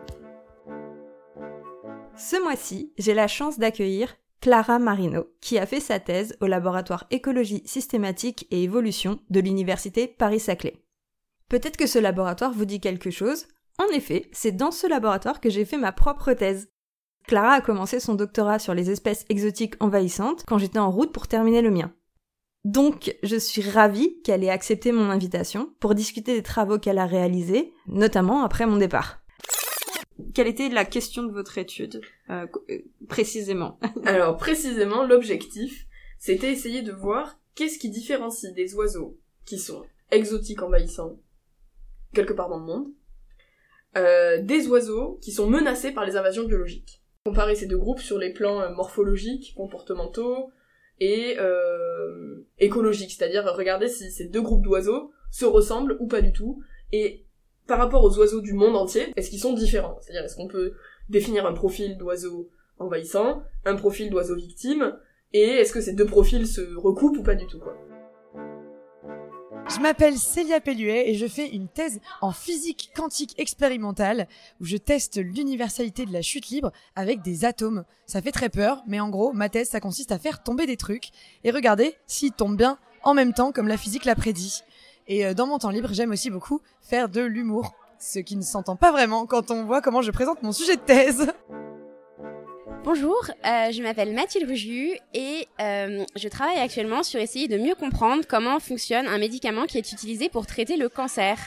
Ce 2.17 2.41
mois-ci, 2.43 2.91
j'ai 2.97 3.13
la 3.13 3.27
chance 3.27 3.59
d'accueillir 3.59 4.17
Clara 4.41 4.79
Marino, 4.79 5.27
qui 5.41 5.57
a 5.57 5.65
fait 5.65 5.79
sa 5.79 5.99
thèse 5.99 6.35
au 6.41 6.47
laboratoire 6.47 7.05
écologie 7.11 7.61
systématique 7.65 8.47
et 8.51 8.63
évolution 8.63 9.19
de 9.29 9.39
l'université 9.39 10.07
Paris-Saclay. 10.07 10.81
Peut-être 11.49 11.77
que 11.77 11.87
ce 11.87 11.99
laboratoire 11.99 12.51
vous 12.51 12.65
dit 12.65 12.79
quelque 12.79 13.09
chose. 13.09 13.47
En 13.79 13.87
effet, 13.93 14.29
c'est 14.31 14.51
dans 14.51 14.71
ce 14.71 14.87
laboratoire 14.87 15.39
que 15.39 15.49
j'ai 15.49 15.65
fait 15.65 15.77
ma 15.77 15.91
propre 15.91 16.33
thèse. 16.33 16.69
Clara 17.29 17.53
a 17.53 17.61
commencé 17.61 17.99
son 17.99 18.15
doctorat 18.15 18.57
sur 18.57 18.73
les 18.73 18.89
espèces 18.89 19.23
exotiques 19.29 19.75
envahissantes 19.81 20.45
quand 20.47 20.57
j'étais 20.57 20.79
en 20.79 20.89
route 20.89 21.13
pour 21.13 21.27
terminer 21.27 21.61
le 21.61 21.69
mien. 21.69 21.93
Donc, 22.65 23.15
je 23.21 23.35
suis 23.35 23.61
ravie 23.61 24.19
qu'elle 24.23 24.43
ait 24.43 24.49
accepté 24.49 24.91
mon 24.91 25.11
invitation 25.11 25.69
pour 25.79 25.93
discuter 25.93 26.33
des 26.33 26.41
travaux 26.41 26.79
qu'elle 26.79 26.97
a 26.97 27.05
réalisés, 27.05 27.71
notamment 27.85 28.43
après 28.43 28.65
mon 28.65 28.77
départ 28.77 29.19
quelle 30.33 30.47
était 30.47 30.67
la 30.67 30.83
question 30.83 31.23
de 31.23 31.31
votre 31.31 31.57
étude 31.57 32.01
euh, 32.29 32.45
euh, 32.69 32.79
précisément 33.07 33.79
Alors 34.05 34.35
précisément, 34.35 35.05
l'objectif, 35.05 35.87
c'était 36.17 36.51
essayer 36.51 36.81
de 36.81 36.91
voir 36.91 37.39
qu'est-ce 37.55 37.79
qui 37.79 37.89
différencie 37.89 38.53
des 38.53 38.75
oiseaux 38.75 39.17
qui 39.45 39.57
sont 39.57 39.85
exotiques 40.11 40.61
envahissants 40.61 41.19
quelque 42.13 42.33
part 42.33 42.49
dans 42.49 42.59
le 42.59 42.65
monde, 42.65 42.87
euh, 43.95 44.41
des 44.41 44.67
oiseaux 44.67 45.19
qui 45.21 45.31
sont 45.31 45.49
menacés 45.49 45.91
par 45.91 46.05
les 46.05 46.17
invasions 46.17 46.43
biologiques. 46.43 46.98
Comparer 47.29 47.53
ces 47.53 47.67
deux 47.67 47.77
groupes 47.77 47.99
sur 47.99 48.17
les 48.17 48.33
plans 48.33 48.73
morphologiques, 48.73 49.53
comportementaux 49.55 50.49
et 50.99 51.37
écologiques, 52.57 53.11
c'est-à-dire 53.11 53.45
regarder 53.55 53.87
si 53.87 54.09
ces 54.09 54.25
deux 54.25 54.41
groupes 54.41 54.63
d'oiseaux 54.63 55.11
se 55.29 55.45
ressemblent 55.45 55.95
ou 55.99 56.07
pas 56.07 56.21
du 56.21 56.33
tout, 56.33 56.63
et 56.91 57.27
par 57.67 57.77
rapport 57.77 58.03
aux 58.03 58.17
oiseaux 58.17 58.41
du 58.41 58.53
monde 58.53 58.75
entier, 58.75 59.13
est-ce 59.15 59.29
qu'ils 59.29 59.39
sont 59.39 59.53
différents? 59.53 59.99
C'est-à-dire, 60.01 60.23
est-ce 60.23 60.35
qu'on 60.35 60.47
peut 60.47 60.73
définir 61.07 61.45
un 61.45 61.53
profil 61.53 61.99
d'oiseau 61.99 62.49
envahissant, 62.79 63.43
un 63.63 63.75
profil 63.75 64.09
d'oiseau 64.09 64.35
victime, 64.35 64.97
et 65.31 65.43
est-ce 65.43 65.71
que 65.71 65.81
ces 65.81 65.93
deux 65.93 66.07
profils 66.07 66.47
se 66.47 66.61
recoupent 66.77 67.19
ou 67.19 67.23
pas 67.23 67.35
du 67.35 67.45
tout, 67.45 67.61
je 69.69 69.79
m'appelle 69.79 70.17
Célia 70.17 70.59
Pelluet 70.59 71.09
et 71.09 71.15
je 71.15 71.27
fais 71.27 71.47
une 71.47 71.67
thèse 71.67 71.99
en 72.21 72.31
physique 72.31 72.91
quantique 72.95 73.39
expérimentale 73.39 74.27
où 74.59 74.65
je 74.65 74.77
teste 74.77 75.17
l'universalité 75.17 76.05
de 76.05 76.13
la 76.13 76.21
chute 76.21 76.49
libre 76.49 76.71
avec 76.95 77.21
des 77.21 77.45
atomes. 77.45 77.85
Ça 78.05 78.21
fait 78.21 78.31
très 78.31 78.49
peur, 78.49 78.83
mais 78.87 78.99
en 78.99 79.09
gros, 79.09 79.31
ma 79.31 79.49
thèse, 79.49 79.69
ça 79.69 79.79
consiste 79.79 80.11
à 80.11 80.19
faire 80.19 80.41
tomber 80.41 80.65
des 80.65 80.77
trucs 80.77 81.09
et 81.43 81.51
regarder 81.51 81.95
s'ils 82.07 82.31
tombent 82.31 82.57
bien 82.57 82.79
en 83.03 83.13
même 83.13 83.33
temps 83.33 83.51
comme 83.51 83.67
la 83.67 83.77
physique 83.77 84.05
l'a 84.05 84.15
prédit. 84.15 84.63
Et 85.07 85.25
euh, 85.25 85.33
dans 85.33 85.47
mon 85.47 85.59
temps 85.59 85.69
libre, 85.69 85.89
j'aime 85.91 86.11
aussi 86.11 86.29
beaucoup 86.29 86.61
faire 86.81 87.07
de 87.09 87.21
l'humour, 87.21 87.73
ce 87.99 88.19
qui 88.19 88.35
ne 88.35 88.41
s'entend 88.41 88.75
pas 88.75 88.91
vraiment 88.91 89.25
quand 89.25 89.51
on 89.51 89.65
voit 89.65 89.81
comment 89.81 90.01
je 90.01 90.11
présente 90.11 90.41
mon 90.41 90.51
sujet 90.51 90.75
de 90.77 90.81
thèse. 90.81 91.27
Bonjour, 92.83 93.17
euh, 93.45 93.71
je 93.71 93.83
m'appelle 93.83 94.13
Mathilde 94.13 94.47
Ruju 94.47 94.97
et 95.13 95.47
euh, 95.59 96.05
je 96.15 96.27
travaille 96.29 96.59
actuellement 96.59 97.03
sur 97.03 97.19
essayer 97.19 97.47
de 97.47 97.57
mieux 97.57 97.75
comprendre 97.75 98.23
comment 98.27 98.59
fonctionne 98.59 99.05
un 99.07 99.17
médicament 99.17 99.65
qui 99.65 99.77
est 99.77 99.91
utilisé 99.91 100.29
pour 100.29 100.45
traiter 100.45 100.77
le 100.77 100.87
cancer. 100.87 101.37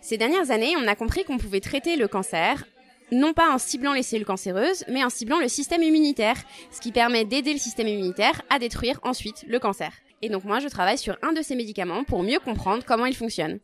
Ces 0.00 0.16
dernières 0.16 0.50
années, 0.50 0.74
on 0.78 0.88
a 0.88 0.94
compris 0.94 1.24
qu'on 1.24 1.36
pouvait 1.36 1.60
traiter 1.60 1.96
le 1.96 2.08
cancer 2.08 2.64
non 3.10 3.32
pas 3.32 3.52
en 3.52 3.58
ciblant 3.58 3.92
les 3.92 4.02
cellules 4.02 4.26
cancéreuses, 4.26 4.84
mais 4.88 5.02
en 5.04 5.10
ciblant 5.10 5.38
le 5.38 5.48
système 5.48 5.82
immunitaire, 5.82 6.36
ce 6.70 6.80
qui 6.80 6.92
permet 6.92 7.24
d'aider 7.24 7.52
le 7.52 7.58
système 7.58 7.88
immunitaire 7.88 8.42
à 8.50 8.58
détruire 8.58 9.00
ensuite 9.02 9.44
le 9.48 9.58
cancer. 9.58 9.92
Et 10.20 10.28
donc 10.28 10.44
moi, 10.44 10.58
je 10.58 10.68
travaille 10.68 10.98
sur 10.98 11.16
un 11.22 11.32
de 11.32 11.42
ces 11.42 11.54
médicaments 11.54 12.04
pour 12.04 12.22
mieux 12.22 12.38
comprendre 12.38 12.84
comment 12.86 13.06
il 13.06 13.16
fonctionne. 13.16 13.60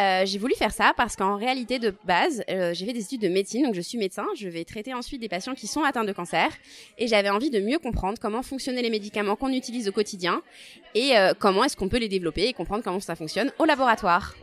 Euh, 0.00 0.24
j'ai 0.24 0.38
voulu 0.38 0.54
faire 0.54 0.72
ça 0.72 0.92
parce 0.96 1.14
qu'en 1.14 1.36
réalité 1.36 1.78
de 1.78 1.94
base, 2.04 2.42
euh, 2.48 2.72
j'ai 2.72 2.86
fait 2.86 2.92
des 2.92 3.02
études 3.02 3.20
de 3.20 3.28
médecine, 3.28 3.64
donc 3.64 3.74
je 3.74 3.80
suis 3.80 3.98
médecin. 3.98 4.24
Je 4.34 4.48
vais 4.48 4.64
traiter 4.64 4.94
ensuite 4.94 5.20
des 5.20 5.28
patients 5.28 5.54
qui 5.54 5.66
sont 5.66 5.82
atteints 5.82 6.04
de 6.04 6.12
cancer, 6.12 6.48
et 6.96 7.06
j'avais 7.06 7.28
envie 7.28 7.50
de 7.50 7.60
mieux 7.60 7.78
comprendre 7.78 8.18
comment 8.20 8.42
fonctionnaient 8.42 8.82
les 8.82 8.90
médicaments 8.90 9.36
qu'on 9.36 9.52
utilise 9.52 9.88
au 9.88 9.92
quotidien 9.92 10.42
et 10.94 11.18
euh, 11.18 11.34
comment 11.38 11.64
est-ce 11.64 11.76
qu'on 11.76 11.88
peut 11.88 11.98
les 11.98 12.08
développer 12.08 12.46
et 12.46 12.52
comprendre 12.54 12.82
comment 12.82 13.00
ça 13.00 13.14
fonctionne 13.14 13.52
au 13.58 13.64
laboratoire. 13.64 14.34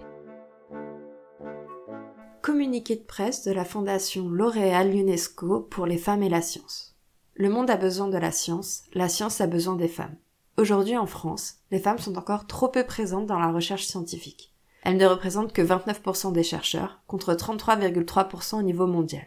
Communiqué 2.41 2.95
de 2.95 3.03
presse 3.03 3.43
de 3.43 3.51
la 3.51 3.65
Fondation 3.65 4.29
L'Oréal 4.29 4.93
UNESCO 4.93 5.61
pour 5.61 5.85
les 5.85 5.97
femmes 5.97 6.23
et 6.23 6.29
la 6.29 6.41
science. 6.41 6.95
Le 7.33 7.49
monde 7.49 7.69
a 7.69 7.77
besoin 7.77 8.07
de 8.07 8.17
la 8.17 8.31
science, 8.31 8.83
la 8.93 9.09
science 9.09 9.41
a 9.41 9.47
besoin 9.47 9.75
des 9.75 9.87
femmes. 9.87 10.15
Aujourd'hui 10.57 10.97
en 10.97 11.07
France, 11.07 11.55
les 11.71 11.79
femmes 11.79 11.99
sont 11.99 12.17
encore 12.17 12.47
trop 12.47 12.67
peu 12.67 12.83
présentes 12.83 13.27
dans 13.27 13.39
la 13.39 13.51
recherche 13.51 13.85
scientifique. 13.85 14.53
Elles 14.87 14.95
ne 14.95 15.05
représentent 15.05 15.51
que 15.51 15.61
29% 15.61 16.31
des 16.31 16.43
chercheurs, 16.43 17.01
contre 17.07 17.33
33,3% 17.33 18.59
au 18.59 18.61
niveau 18.61 18.87
mondial. 18.87 19.25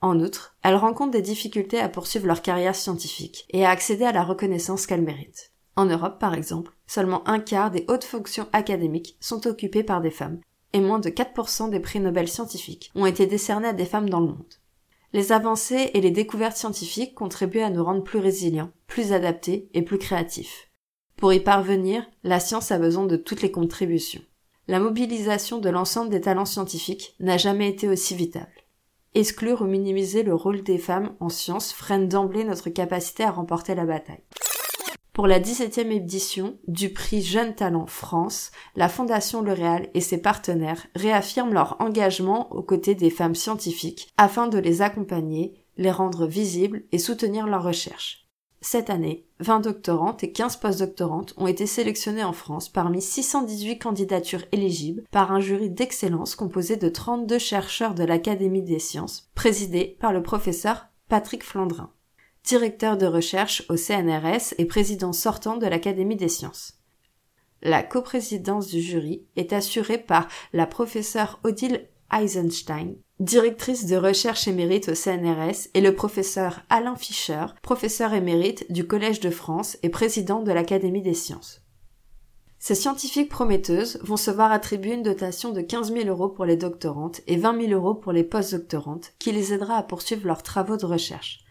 En 0.00 0.20
outre, 0.20 0.54
elles 0.62 0.76
rencontrent 0.76 1.10
des 1.10 1.22
difficultés 1.22 1.80
à 1.80 1.88
poursuivre 1.88 2.28
leur 2.28 2.40
carrière 2.40 2.76
scientifique 2.76 3.44
et 3.50 3.66
à 3.66 3.70
accéder 3.70 4.04
à 4.04 4.12
la 4.12 4.22
reconnaissance 4.22 4.86
qu'elles 4.86 5.02
méritent. 5.02 5.50
En 5.74 5.86
Europe, 5.86 6.20
par 6.20 6.34
exemple, 6.34 6.70
seulement 6.86 7.28
un 7.28 7.40
quart 7.40 7.72
des 7.72 7.84
hautes 7.88 8.04
fonctions 8.04 8.46
académiques 8.52 9.16
sont 9.18 9.44
occupées 9.48 9.82
par 9.82 10.02
des 10.02 10.12
femmes, 10.12 10.38
et 10.72 10.78
moins 10.78 11.00
de 11.00 11.10
4% 11.10 11.68
des 11.68 11.80
prix 11.80 11.98
Nobel 11.98 12.28
scientifiques 12.28 12.92
ont 12.94 13.06
été 13.06 13.26
décernés 13.26 13.66
à 13.66 13.72
des 13.72 13.86
femmes 13.86 14.08
dans 14.08 14.20
le 14.20 14.26
monde. 14.26 14.54
Les 15.12 15.32
avancées 15.32 15.90
et 15.94 16.00
les 16.00 16.12
découvertes 16.12 16.56
scientifiques 16.56 17.16
contribuent 17.16 17.62
à 17.62 17.70
nous 17.70 17.82
rendre 17.82 18.04
plus 18.04 18.20
résilients, 18.20 18.70
plus 18.86 19.12
adaptés 19.12 19.68
et 19.74 19.82
plus 19.82 19.98
créatifs. 19.98 20.70
Pour 21.16 21.32
y 21.32 21.40
parvenir, 21.40 22.08
la 22.22 22.38
science 22.38 22.70
a 22.70 22.78
besoin 22.78 23.06
de 23.06 23.16
toutes 23.16 23.42
les 23.42 23.50
contributions. 23.50 24.22
La 24.68 24.78
mobilisation 24.78 25.58
de 25.58 25.68
l'ensemble 25.68 26.10
des 26.10 26.20
talents 26.20 26.44
scientifiques 26.44 27.16
n'a 27.18 27.36
jamais 27.36 27.68
été 27.68 27.88
aussi 27.88 28.14
vitale. 28.14 28.52
Exclure 29.14 29.62
ou 29.62 29.64
minimiser 29.66 30.22
le 30.22 30.34
rôle 30.34 30.62
des 30.62 30.78
femmes 30.78 31.16
en 31.18 31.28
science 31.28 31.72
freine 31.72 32.08
d'emblée 32.08 32.44
notre 32.44 32.70
capacité 32.70 33.24
à 33.24 33.32
remporter 33.32 33.74
la 33.74 33.84
bataille. 33.84 34.22
Pour 35.12 35.26
la 35.26 35.40
17e 35.40 35.90
édition 35.90 36.56
du 36.68 36.90
prix 36.90 37.22
Jeunes 37.22 37.54
Talents 37.54 37.86
France, 37.86 38.50
la 38.76 38.88
Fondation 38.88 39.42
L'Oréal 39.42 39.90
et 39.94 40.00
ses 40.00 40.22
partenaires 40.22 40.86
réaffirment 40.94 41.52
leur 41.52 41.76
engagement 41.80 42.50
aux 42.52 42.62
côtés 42.62 42.94
des 42.94 43.10
femmes 43.10 43.34
scientifiques 43.34 44.14
afin 44.16 44.46
de 44.46 44.58
les 44.58 44.80
accompagner, 44.80 45.54
les 45.76 45.90
rendre 45.90 46.26
visibles 46.26 46.84
et 46.92 46.98
soutenir 46.98 47.46
leurs 47.46 47.64
recherches. 47.64 48.21
Cette 48.64 48.90
année, 48.90 49.26
20 49.40 49.60
doctorantes 49.60 50.22
et 50.24 50.32
15 50.32 50.56
postdoctorantes 50.56 51.34
ont 51.36 51.46
été 51.46 51.66
sélectionnées 51.66 52.24
en 52.24 52.32
France 52.32 52.68
parmi 52.68 53.02
618 53.02 53.78
candidatures 53.78 54.44
éligibles 54.52 55.02
par 55.10 55.32
un 55.32 55.40
jury 55.40 55.68
d'excellence 55.68 56.36
composé 56.36 56.76
de 56.76 56.88
32 56.88 57.38
chercheurs 57.38 57.94
de 57.94 58.04
l'Académie 58.04 58.62
des 58.62 58.78
sciences, 58.78 59.30
présidé 59.34 59.98
par 60.00 60.12
le 60.12 60.22
professeur 60.22 60.86
Patrick 61.08 61.42
Flandrin 61.42 61.90
directeur 62.44 62.96
de 62.96 63.06
recherche 63.06 63.64
au 63.68 63.76
CNRS 63.76 64.54
et 64.58 64.64
président 64.64 65.12
sortant 65.12 65.56
de 65.56 65.66
l'Académie 65.66 66.16
des 66.16 66.28
sciences. 66.28 66.78
La 67.62 67.82
coprésidence 67.82 68.66
du 68.66 68.80
jury 68.80 69.24
est 69.36 69.52
assurée 69.52 69.98
par 69.98 70.26
la 70.52 70.66
professeure 70.66 71.38
Odile 71.44 71.88
Eisenstein, 72.12 72.96
directrice 73.22 73.86
de 73.86 73.96
recherche 73.96 74.48
émérite 74.48 74.88
au 74.88 74.94
CNRS, 74.96 75.68
et 75.74 75.80
le 75.80 75.94
professeur 75.94 76.62
Alain 76.68 76.96
Fischer, 76.96 77.46
professeur 77.62 78.14
émérite 78.14 78.70
du 78.72 78.84
Collège 78.84 79.20
de 79.20 79.30
France 79.30 79.78
et 79.84 79.90
président 79.90 80.42
de 80.42 80.50
l'Académie 80.50 81.02
des 81.02 81.14
sciences. 81.14 81.62
Ces 82.58 82.74
scientifiques 82.74 83.28
prometteuses 83.28 84.00
vont 84.02 84.16
se 84.16 84.32
voir 84.32 84.50
attribuer 84.50 84.94
une 84.94 85.04
dotation 85.04 85.52
de 85.52 85.60
15 85.60 85.92
000 85.92 86.08
euros 86.08 86.30
pour 86.30 86.44
les 86.44 86.56
doctorantes 86.56 87.20
et 87.28 87.36
20 87.36 87.68
000 87.68 87.72
euros 87.72 87.94
pour 87.94 88.10
les 88.10 88.24
postdoctorantes, 88.24 89.12
qui 89.20 89.30
les 89.30 89.54
aidera 89.54 89.76
à 89.76 89.82
poursuivre 89.84 90.26
leurs 90.26 90.42
travaux 90.42 90.76
de 90.76 90.86
recherche. 90.86 91.44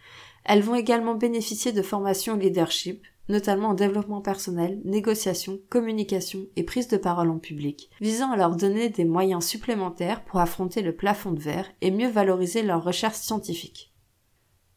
Elles 0.44 0.64
vont 0.64 0.76
également 0.76 1.16
bénéficier 1.16 1.72
de 1.72 1.82
formations 1.82 2.36
leadership, 2.36 3.06
notamment 3.30 3.70
en 3.70 3.74
développement 3.74 4.22
personnel, 4.22 4.82
négociation, 4.84 5.60
communication 5.70 6.48
et 6.56 6.64
prise 6.64 6.88
de 6.88 6.98
parole 6.98 7.30
en 7.30 7.40
public, 7.40 7.90
visant 8.02 8.32
à 8.32 8.38
leur 8.38 8.56
donner 8.56 8.90
des 8.90 9.06
moyens 9.06 9.46
supplémentaires 9.46 10.24
pour 10.26 10.40
affronter 10.40 10.82
le 10.82 10.96
plafond 10.96 11.32
de 11.32 11.40
verre 11.40 11.72
et 11.82 11.92
mieux 11.92 12.10
valoriser 12.10 12.64
leurs 12.64 12.84
recherches 12.84 13.18
scientifiques. 13.18 13.94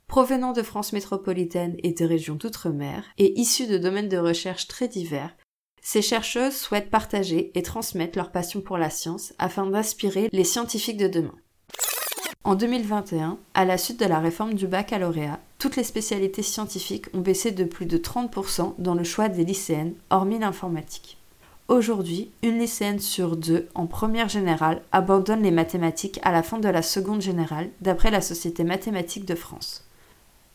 Provenant 0.06 0.52
de 0.52 0.62
France 0.62 0.92
métropolitaine 0.92 1.76
et 1.82 1.92
de 1.92 2.04
régions 2.04 2.36
d'outre-mer, 2.36 3.04
et 3.18 3.40
issus 3.40 3.66
de 3.66 3.78
domaines 3.78 4.08
de 4.08 4.18
recherche 4.18 4.68
très 4.68 4.86
divers, 4.86 5.34
ces 5.82 6.02
chercheuses 6.02 6.56
souhaitent 6.56 6.90
partager 6.90 7.50
et 7.58 7.62
transmettre 7.62 8.16
leur 8.16 8.32
passion 8.32 8.60
pour 8.60 8.78
la 8.78 8.90
science 8.90 9.34
afin 9.38 9.66
d'inspirer 9.66 10.28
les 10.32 10.44
scientifiques 10.44 10.96
de 10.96 11.08
demain. 11.08 11.34
En 12.46 12.56
2021, 12.56 13.38
à 13.54 13.64
la 13.64 13.78
suite 13.78 14.00
de 14.00 14.04
la 14.04 14.18
réforme 14.18 14.52
du 14.52 14.66
baccalauréat, 14.66 15.40
toutes 15.58 15.76
les 15.76 15.82
spécialités 15.82 16.42
scientifiques 16.42 17.06
ont 17.14 17.20
baissé 17.20 17.52
de 17.52 17.64
plus 17.64 17.86
de 17.86 17.96
30% 17.96 18.74
dans 18.76 18.92
le 18.92 19.02
choix 19.02 19.30
des 19.30 19.46
lycéennes, 19.46 19.94
hormis 20.10 20.38
l'informatique. 20.38 21.16
Aujourd'hui, 21.68 22.30
une 22.42 22.58
lycéenne 22.58 22.98
sur 22.98 23.38
deux 23.38 23.66
en 23.74 23.86
première 23.86 24.28
générale 24.28 24.82
abandonne 24.92 25.42
les 25.42 25.50
mathématiques 25.50 26.20
à 26.22 26.32
la 26.32 26.42
fin 26.42 26.58
de 26.58 26.68
la 26.68 26.82
seconde 26.82 27.22
générale, 27.22 27.70
d'après 27.80 28.10
la 28.10 28.20
Société 28.20 28.62
mathématique 28.62 29.24
de 29.24 29.34
France. 29.34 29.82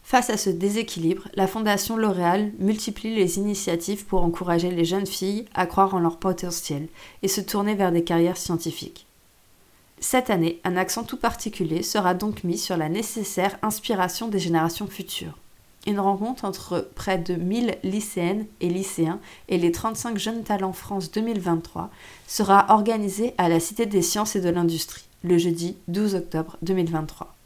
Face 0.04 0.30
à 0.30 0.38
ce 0.38 0.52
déséquilibre, 0.52 1.28
la 1.34 1.48
Fondation 1.48 1.98
L'Oréal 1.98 2.52
multiplie 2.60 3.16
les 3.16 3.40
initiatives 3.40 4.06
pour 4.06 4.24
encourager 4.24 4.70
les 4.70 4.86
jeunes 4.86 5.08
filles 5.08 5.46
à 5.56 5.66
croire 5.66 5.96
en 5.96 6.00
leur 6.00 6.18
potentiel 6.18 6.88
et 7.24 7.28
se 7.28 7.42
tourner 7.42 7.74
vers 7.74 7.92
des 7.92 8.04
carrières 8.04 8.38
scientifiques. 8.38 9.08
Cette 10.02 10.30
année, 10.30 10.62
un 10.64 10.78
accent 10.78 11.04
tout 11.04 11.18
particulier 11.18 11.84
sera 11.84 12.14
donc 12.14 12.44
mis 12.44 12.58
sur 12.58 12.78
la 12.78 12.88
nécessaire 12.88 13.58
inspiration 13.62 14.30
des 14.30 14.40
générations 14.40 14.88
futures. 14.88 15.38
Une 15.88 16.00
rencontre 16.00 16.46
entre 16.46 16.90
près 16.96 17.18
de 17.18 17.36
1000 17.36 17.78
lycéennes 17.84 18.46
et 18.62 18.70
lycéens 18.70 19.20
et 19.48 19.58
les 19.58 19.72
35 19.72 20.18
jeunes 20.18 20.44
talents 20.44 20.74
France 20.74 21.12
2023 21.12 21.90
sera 22.28 22.66
organisée 22.70 23.34
à 23.38 23.50
la 23.50 23.60
Cité 23.60 23.86
des 23.86 24.02
sciences 24.02 24.36
et 24.36 24.42
de 24.42 24.50
l'industrie, 24.50 25.06
le 25.24 25.38
jeudi 25.38 25.78
12 25.88 26.16
octobre 26.16 26.58
2023. 26.62 27.39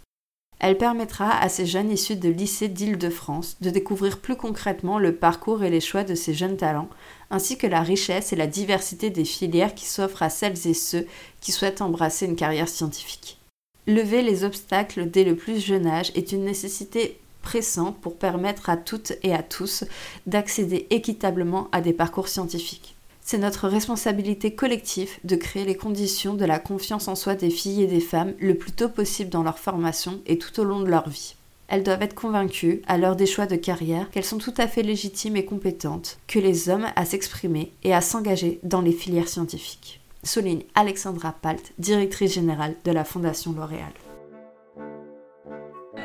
Elle 0.59 0.77
permettra 0.77 1.29
à 1.29 1.49
ces 1.49 1.65
jeunes 1.65 1.91
issus 1.91 2.15
de 2.15 2.29
lycées 2.29 2.69
d'Île-de-France 2.69 3.57
de 3.59 3.69
découvrir 3.69 4.19
plus 4.19 4.37
concrètement 4.37 4.97
le 4.97 5.15
parcours 5.15 5.63
et 5.63 5.69
les 5.69 5.81
choix 5.81 6.03
de 6.03 6.15
ces 6.15 6.33
jeunes 6.33 6.57
talents, 6.57 6.89
ainsi 7.31 7.57
que 7.57 7.67
la 7.67 7.81
richesse 7.81 8.31
et 8.31 8.37
la 8.37 8.47
diversité 8.47 9.09
des 9.09 9.25
filières 9.25 9.75
qui 9.75 9.85
s'offrent 9.85 10.23
à 10.23 10.29
celles 10.29 10.67
et 10.67 10.73
ceux 10.73 11.05
qui 11.41 11.51
souhaitent 11.51 11.81
embrasser 11.81 12.25
une 12.25 12.35
carrière 12.35 12.69
scientifique. 12.69 13.39
Lever 13.87 14.21
les 14.21 14.45
obstacles 14.45 15.09
dès 15.09 15.25
le 15.25 15.35
plus 15.35 15.59
jeune 15.59 15.87
âge 15.87 16.11
est 16.15 16.31
une 16.31 16.45
nécessité 16.45 17.19
pressante 17.41 17.99
pour 17.99 18.15
permettre 18.17 18.69
à 18.69 18.77
toutes 18.77 19.13
et 19.21 19.33
à 19.33 19.43
tous 19.43 19.83
d'accéder 20.25 20.87
équitablement 20.89 21.67
à 21.73 21.81
des 21.81 21.93
parcours 21.93 22.29
scientifiques. 22.29 22.92
C'est 23.25 23.37
notre 23.37 23.69
responsabilité 23.69 24.53
collective 24.53 25.11
de 25.23 25.37
créer 25.37 25.63
les 25.63 25.77
conditions 25.77 26.33
de 26.33 26.43
la 26.43 26.59
confiance 26.59 27.07
en 27.07 27.15
soi 27.15 27.35
des 27.35 27.49
filles 27.49 27.83
et 27.83 27.87
des 27.87 28.01
femmes 28.01 28.33
le 28.39 28.55
plus 28.55 28.73
tôt 28.73 28.89
possible 28.89 29.29
dans 29.29 29.43
leur 29.43 29.59
formation 29.59 30.19
et 30.25 30.37
tout 30.37 30.59
au 30.59 30.65
long 30.65 30.81
de 30.81 30.89
leur 30.89 31.07
vie. 31.07 31.35
Elles 31.69 31.83
doivent 31.83 32.01
être 32.01 32.15
convaincues, 32.15 32.81
à 32.85 32.97
l'heure 32.97 33.15
des 33.15 33.25
choix 33.25 33.45
de 33.45 33.55
carrière, 33.55 34.11
qu'elles 34.11 34.25
sont 34.25 34.39
tout 34.39 34.53
à 34.57 34.67
fait 34.67 34.83
légitimes 34.83 35.37
et 35.37 35.45
compétentes, 35.45 36.17
que 36.27 36.37
les 36.37 36.67
hommes 36.67 36.87
à 36.97 37.05
s'exprimer 37.05 37.71
et 37.83 37.93
à 37.93 38.01
s'engager 38.01 38.59
dans 38.63 38.81
les 38.81 38.91
filières 38.91 39.29
scientifiques. 39.29 40.01
Souligne 40.23 40.63
Alexandra 40.75 41.33
Palt, 41.41 41.71
directrice 41.79 42.33
générale 42.33 42.75
de 42.83 42.91
la 42.91 43.05
Fondation 43.05 43.53
L'Oréal. 43.53 43.93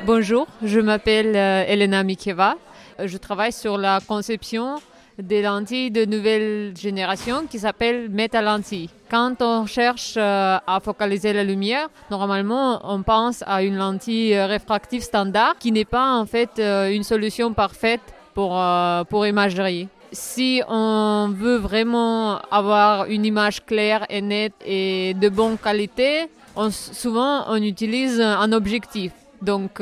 Bonjour, 0.05 0.47
je 0.63 0.79
m'appelle 0.79 1.35
euh, 1.35 1.65
Elena 1.67 2.03
Mikeva. 2.03 2.55
Je 3.03 3.17
travaille 3.17 3.51
sur 3.51 3.77
la 3.77 3.99
conception 4.07 4.77
des 5.21 5.41
lentilles 5.41 5.91
de 5.91 6.05
nouvelle 6.05 6.73
génération 6.77 7.45
qui 7.49 7.59
s'appellent 7.59 8.09
métalentilles. 8.09 8.89
Quand 9.09 9.41
on 9.41 9.65
cherche 9.65 10.15
euh, 10.17 10.57
à 10.65 10.79
focaliser 10.79 11.33
la 11.33 11.43
lumière, 11.43 11.89
normalement 12.09 12.79
on 12.83 13.01
pense 13.03 13.43
à 13.45 13.63
une 13.63 13.75
lentille 13.75 14.33
euh, 14.33 14.45
réfractive 14.45 15.01
standard 15.01 15.55
qui 15.59 15.71
n'est 15.71 15.85
pas 15.85 16.15
en 16.15 16.25
fait 16.25 16.51
euh, 16.59 16.91
une 16.91 17.03
solution 17.03 17.53
parfaite 17.53 18.01
pour, 18.33 18.61
pour 19.09 19.27
imagerie. 19.27 19.89
Si 20.13 20.61
on 20.69 21.33
veut 21.35 21.57
vraiment 21.57 22.39
avoir 22.51 23.05
une 23.05 23.25
image 23.25 23.65
claire 23.65 24.05
et 24.09 24.21
nette 24.21 24.53
et 24.65 25.13
de 25.15 25.27
bonne 25.27 25.57
qualité, 25.57 26.29
on, 26.55 26.69
souvent 26.71 27.43
on 27.49 27.61
utilise 27.61 28.21
un 28.21 28.51
objectif. 28.53 29.11
Donc 29.41 29.81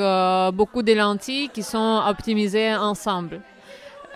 beaucoup 0.53 0.81
de 0.81 0.93
lentilles 0.93 1.49
qui 1.49 1.61
sont 1.61 2.01
optimisées 2.07 2.73
ensemble. 2.75 3.41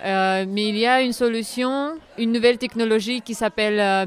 Euh, 0.04 0.46
mais 0.48 0.70
il 0.70 0.78
y 0.78 0.88
a 0.88 1.02
une 1.02 1.14
solution, 1.14 1.94
une 2.18 2.32
nouvelle 2.32 2.58
technologie 2.58 3.22
qui 3.22 3.36
s'appelle 3.36 3.80
euh, 3.80 4.06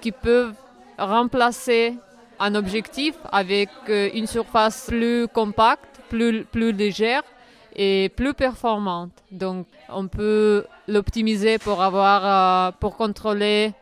qui 0.00 0.12
peut 0.12 0.52
remplacer 0.98 1.94
un 2.38 2.54
objectif 2.54 3.14
avec 3.32 3.70
euh, 3.88 4.10
une 4.14 4.26
surface 4.26 4.86
plus 4.88 5.26
compacte, 5.28 6.00
plus, 6.08 6.44
plus 6.44 6.72
légère 6.72 7.22
et 7.74 8.10
plus 8.14 8.34
performante. 8.34 9.12
Donc 9.30 9.66
on 9.88 10.06
peut 10.08 10.64
l'optimiser 10.86 11.58
pour 11.58 11.82
avoir, 11.82 12.68
euh, 12.68 12.72
pour 12.78 12.96
contrôler 12.96 13.72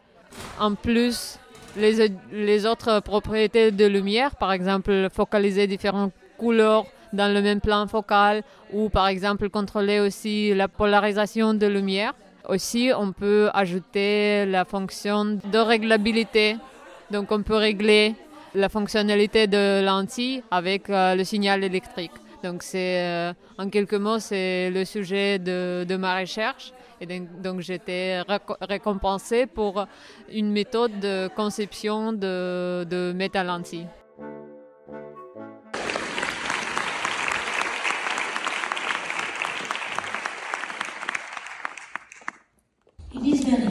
en 0.61 0.75
plus 0.75 1.39
les, 1.77 2.11
les 2.33 2.67
autres 2.67 3.01
propriétés 3.01 3.71
de 3.71 3.87
lumière, 3.87 4.37
par 4.37 4.53
exemple 4.53 5.09
focaliser 5.13 5.67
différentes 5.67 6.13
couleurs 6.39 6.87
dans 7.13 7.33
le 7.33 7.41
même 7.43 7.61
plan 7.61 7.87
focal 7.87 8.43
ou 8.73 8.89
par 8.89 9.09
exemple 9.09 9.49
contrôler 9.49 10.01
aussi 10.01 10.55
la 10.55 10.69
polarisation 10.69 11.55
de 11.55 11.67
lumière. 11.67 12.15
Aussi, 12.49 12.91
on 12.97 13.13
peut 13.13 13.51
ajouter 13.55 14.47
la 14.47 14.65
fonction 14.65 15.25
de 15.25 15.59
réglabilité. 15.59 16.57
Donc, 17.11 17.33
on 17.33 17.43
peut 17.43 17.57
régler 17.57 18.15
la 18.55 18.69
fonctionnalité 18.69 19.47
de 19.49 19.85
lentille 19.85 20.43
avec 20.51 20.89
euh, 20.89 21.15
le 21.15 21.25
signal 21.25 21.65
électrique. 21.65 22.13
Donc, 22.45 22.63
c'est 22.63 23.03
euh, 23.03 23.33
en 23.59 23.69
quelques 23.69 23.95
mots, 23.95 24.21
c'est 24.21 24.71
le 24.71 24.85
sujet 24.85 25.39
de, 25.39 25.85
de, 25.89 25.97
ma 25.97 26.21
recherche. 26.21 26.73
Et 27.01 27.07
donc, 27.07 27.61
j'étais 27.61 28.23
récompensée 28.61 29.47
pour 29.47 29.85
une 30.33 30.53
méthode 30.53 30.99
de 31.01 31.29
conception 31.35 32.13
de, 32.13 32.85
de 32.89 33.13
métalentille. 33.13 33.87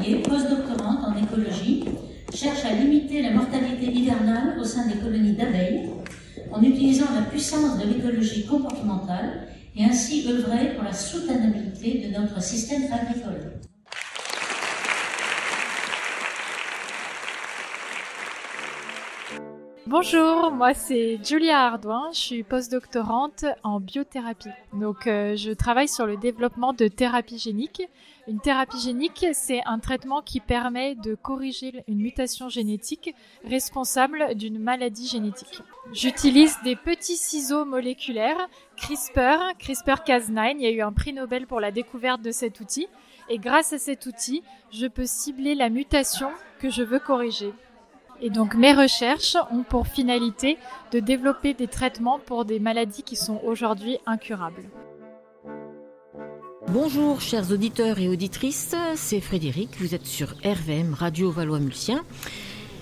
Verrier, 0.06 0.22
postdoctorante 0.22 1.04
en 1.04 1.16
écologie, 1.16 1.84
cherche 2.34 2.64
à 2.66 2.74
limiter 2.76 3.22
la 3.24 3.32
mortalité 3.32 3.92
hivernale 3.92 4.58
au 4.60 4.64
sein 4.64 4.88
des 4.88 4.96
colonies 4.96 5.34
d'abeilles 5.34 5.90
en 6.52 6.62
utilisant 6.62 7.08
la 7.16 7.24
puissance 7.24 7.80
de 7.80 7.88
l'écologie 7.88 8.46
comportementale 8.46 9.48
et 9.76 9.84
ainsi 9.84 10.28
œuvrer 10.30 10.76
pour 10.76 10.84
la 10.84 10.94
soutenabilité 10.94 12.08
de 12.08 12.20
notre 12.20 12.42
système 12.42 12.84
agricole. 12.92 13.60
Bonjour, 19.88 20.50
moi 20.50 20.74
c'est 20.74 21.20
Julia 21.24 21.60
Ardouin, 21.60 22.10
je 22.12 22.18
suis 22.18 22.44
postdoctorante 22.44 23.46
en 23.62 23.80
biothérapie. 23.80 24.50
Donc 24.74 25.06
euh, 25.06 25.36
je 25.36 25.52
travaille 25.52 25.88
sur 25.88 26.08
le 26.08 26.18
développement 26.18 26.74
de 26.74 26.88
thérapie 26.88 27.38
génique. 27.38 27.84
Une 28.28 28.40
thérapie 28.40 28.80
génique, 28.80 29.28
c'est 29.34 29.62
un 29.68 29.78
traitement 29.78 30.24
qui 30.24 30.40
permet 30.40 30.96
de 30.96 31.14
corriger 31.14 31.84
une 31.88 32.00
mutation 32.00 32.50
génétique 32.50 33.14
responsable 33.48 34.34
d'une 34.34 34.58
maladie 34.58 35.08
génétique. 35.08 35.62
J'utilise 35.94 36.58
des 36.64 36.76
petits 36.76 37.18
ciseaux 37.18 37.66
moléculaires 37.66 38.50
CRISPR, 38.78 39.54
CRISPR-Cas9, 39.60 40.56
il 40.56 40.62
y 40.62 40.66
a 40.66 40.72
eu 40.72 40.82
un 40.82 40.94
prix 40.94 41.14
Nobel 41.14 41.46
pour 41.46 41.60
la 41.60 41.70
découverte 41.70 42.24
de 42.24 42.32
cet 42.32 42.60
outil 42.60 42.88
et 43.30 43.38
grâce 43.38 43.72
à 43.72 43.78
cet 43.78 44.08
outil, 44.08 44.42
je 44.72 44.88
peux 44.88 45.06
cibler 45.06 45.54
la 45.54 45.70
mutation 45.70 46.30
que 46.60 46.72
je 46.72 46.82
veux 46.82 47.00
corriger. 47.00 47.54
Et 48.22 48.30
donc 48.30 48.56
mes 48.56 48.74
recherches 48.74 49.38
ont 49.52 49.64
pour 49.64 49.88
finalité 49.88 50.58
de 50.92 51.00
développer 51.00 51.54
des 51.54 51.68
traitements 51.68 52.20
pour 52.20 52.46
des 52.46 52.60
maladies 52.60 53.04
qui 53.04 53.16
sont 53.16 53.42
aujourd'hui 53.44 53.98
incurables. 54.06 54.64
Bonjour 56.70 57.22
chers 57.22 57.52
auditeurs 57.52 58.00
et 58.00 58.08
auditrices, 58.08 58.76
c'est 58.96 59.22
Frédéric, 59.22 59.70
vous 59.80 59.94
êtes 59.94 60.06
sur 60.06 60.30
RVM 60.44 60.94
Radio 60.94 61.30
Valois-Mulsien. 61.30 62.04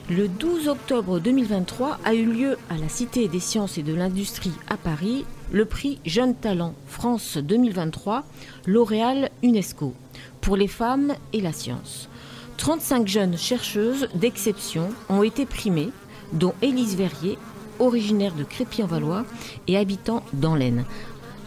Le 0.09 0.27
12 0.27 0.67
octobre 0.67 1.19
2023 1.19 1.99
a 2.03 2.13
eu 2.13 2.25
lieu 2.25 2.57
à 2.69 2.77
la 2.77 2.89
Cité 2.89 3.27
des 3.27 3.39
sciences 3.39 3.77
et 3.77 3.83
de 3.83 3.93
l'industrie 3.93 4.53
à 4.69 4.77
Paris 4.77 5.25
le 5.51 5.65
prix 5.65 5.99
Jeune 6.05 6.35
Talent 6.35 6.73
France 6.87 7.37
2023, 7.37 8.23
L'Oréal 8.65 9.29
UNESCO, 9.43 9.93
pour 10.41 10.57
les 10.57 10.67
femmes 10.67 11.13
et 11.31 11.41
la 11.41 11.53
science. 11.53 12.09
35 12.57 13.07
jeunes 13.07 13.37
chercheuses 13.37 14.07
d'exception 14.15 14.89
ont 15.09 15.23
été 15.23 15.45
primées, 15.45 15.89
dont 16.31 16.53
Élise 16.61 16.95
Verrier, 16.95 17.37
originaire 17.79 18.33
de 18.33 18.43
Crépy-en-Valois 18.43 19.25
et 19.67 19.77
habitant 19.77 20.23
dans 20.33 20.55
l'Aisne. 20.55 20.85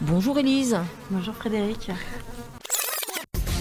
Bonjour 0.01 0.38
Élise. 0.38 0.77
Bonjour 1.11 1.35
Frédéric. 1.35 1.90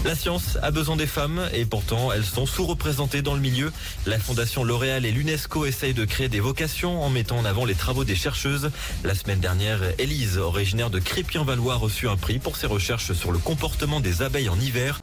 La 0.04 0.14
science 0.14 0.56
a 0.62 0.70
besoin 0.70 0.94
des 0.94 1.06
femmes 1.06 1.48
et 1.52 1.64
pourtant 1.64 2.12
elles 2.12 2.24
sont 2.24 2.46
sous-représentées 2.46 3.22
dans 3.22 3.34
le 3.34 3.40
milieu. 3.40 3.72
La 4.06 4.20
Fondation 4.20 4.62
L'Oréal 4.62 5.04
et 5.04 5.10
l'UNESCO 5.10 5.66
essayent 5.66 5.94
de 5.94 6.04
créer 6.04 6.28
des 6.28 6.38
vocations 6.38 7.02
en 7.02 7.10
mettant 7.10 7.38
en 7.38 7.44
avant 7.44 7.64
les 7.64 7.74
travaux 7.74 8.04
des 8.04 8.14
chercheuses. 8.14 8.70
La 9.02 9.16
semaine 9.16 9.40
dernière, 9.40 9.80
Élise, 9.98 10.38
originaire 10.38 10.90
de 10.90 11.00
Crépy-en-Valois, 11.00 11.74
a 11.74 11.76
reçu 11.76 12.08
un 12.08 12.16
prix 12.16 12.38
pour 12.38 12.56
ses 12.56 12.68
recherches 12.68 13.14
sur 13.14 13.32
le 13.32 13.38
comportement 13.38 13.98
des 13.98 14.22
abeilles 14.22 14.48
en 14.48 14.60
hiver. 14.60 15.00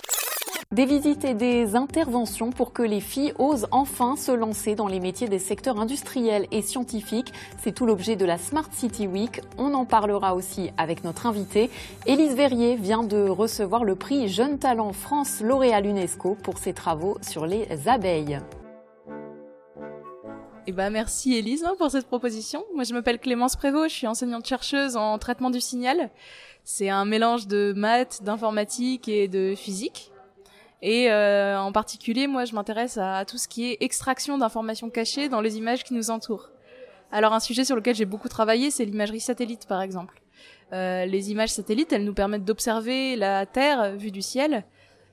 Des 0.74 0.86
visites 0.86 1.24
et 1.24 1.36
des 1.36 1.76
interventions 1.76 2.50
pour 2.50 2.74
que 2.74 2.82
les 2.82 3.00
filles 3.00 3.32
osent 3.38 3.68
enfin 3.70 4.16
se 4.16 4.32
lancer 4.32 4.74
dans 4.74 4.88
les 4.88 5.00
métiers 5.00 5.28
des 5.28 5.38
secteurs 5.38 5.80
industriels 5.80 6.48
et 6.50 6.64
scientifiques. 6.64 7.32
C'est 7.60 7.74
tout 7.74 7.86
l'objet 7.86 8.16
de 8.16 8.26
la 8.26 8.40
Smart 8.40 8.68
City 8.72 9.06
Week. 9.06 9.42
On 9.60 9.76
en 9.76 9.86
parlera 9.86 10.34
aussi 10.34 10.72
avec 10.80 11.04
notre 11.04 11.28
invitée. 11.28 11.70
Élise 12.08 12.34
Verrier 12.34 12.76
vient 12.76 13.04
de 13.04 13.30
recevoir 13.30 13.84
le 13.84 13.94
prix 13.94 14.30
Jeune 14.30 14.58
Talent 14.58 14.94
France 14.94 15.42
L'Oréal 15.42 15.86
UNESCO 15.86 16.34
pour 16.42 16.58
ses 16.58 16.74
travaux 16.74 17.20
sur 17.22 17.46
les 17.46 17.68
abeilles. 17.88 18.40
Eh 20.66 20.72
ben, 20.72 20.90
merci 20.90 21.36
Elise 21.38 21.66
hein, 21.66 21.76
pour 21.78 21.92
cette 21.92 22.08
proposition. 22.08 22.66
Moi, 22.74 22.84
je 22.84 22.96
m'appelle 22.96 23.20
Clémence 23.20 23.56
Prévost, 23.56 23.92
je 23.92 23.96
suis 23.96 24.08
enseignante-chercheuse 24.08 24.96
en 24.96 25.20
traitement 25.20 25.52
du 25.52 25.62
signal. 25.62 26.10
C'est 26.64 26.90
un 26.90 27.06
mélange 27.06 27.46
de 27.46 27.74
maths, 27.76 28.24
d'informatique 28.24 29.08
et 29.08 29.28
de 29.28 29.54
physique. 29.54 30.13
Et 30.86 31.10
euh, 31.10 31.58
en 31.58 31.72
particulier, 31.72 32.28
moi, 32.28 32.44
je 32.44 32.54
m'intéresse 32.54 32.98
à 32.98 33.24
tout 33.24 33.38
ce 33.38 33.48
qui 33.48 33.72
est 33.72 33.78
extraction 33.80 34.38
d'informations 34.38 34.90
cachées 34.90 35.30
dans 35.30 35.40
les 35.40 35.58
images 35.58 35.86
qui 35.86 35.94
nous 35.94 36.12
entourent. 36.12 36.50
Alors, 37.10 37.32
un 37.32 37.40
sujet 37.40 37.64
sur 37.64 37.78
lequel 37.78 37.96
j'ai 37.96 38.04
beaucoup 38.04 38.28
travaillé, 38.28 38.70
c'est 38.70 38.84
l'imagerie 38.84 39.22
satellite, 39.22 39.66
par 39.66 39.82
exemple. 39.82 40.22
Euh, 40.74 41.06
les 41.06 41.32
images 41.32 41.52
satellites, 41.52 41.94
elles 41.94 42.04
nous 42.04 42.14
permettent 42.14 42.44
d'observer 42.44 43.16
la 43.16 43.46
Terre 43.46 43.96
vue 43.96 44.12
du 44.12 44.22
ciel, 44.22 44.66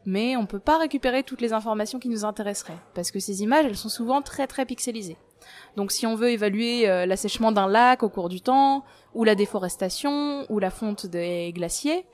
mais 0.04 0.34
on 0.34 0.44
peut 0.44 0.58
pas 0.58 0.76
récupérer 0.76 1.22
toutes 1.22 1.40
les 1.40 1.52
informations 1.52 2.00
qui 2.00 2.08
nous 2.08 2.24
intéresseraient, 2.24 2.78
parce 2.94 3.12
que 3.12 3.20
ces 3.20 3.44
images, 3.44 3.64
elles 3.64 3.76
sont 3.76 3.88
souvent 3.88 4.22
très 4.22 4.48
très 4.48 4.66
pixelisées. 4.66 5.18
Donc 5.76 5.92
si 5.92 6.04
on 6.04 6.16
veut 6.16 6.30
évaluer 6.30 6.88
euh, 6.88 7.06
l'assèchement 7.06 7.52
d'un 7.52 7.68
lac 7.68 8.02
au 8.02 8.08
cours 8.08 8.28
du 8.28 8.40
temps, 8.40 8.84
ou 9.14 9.22
la 9.22 9.36
déforestation, 9.36 10.46
ou 10.48 10.58
la 10.58 10.70
fonte 10.70 11.06
des 11.06 11.52
glaciers, 11.54 12.06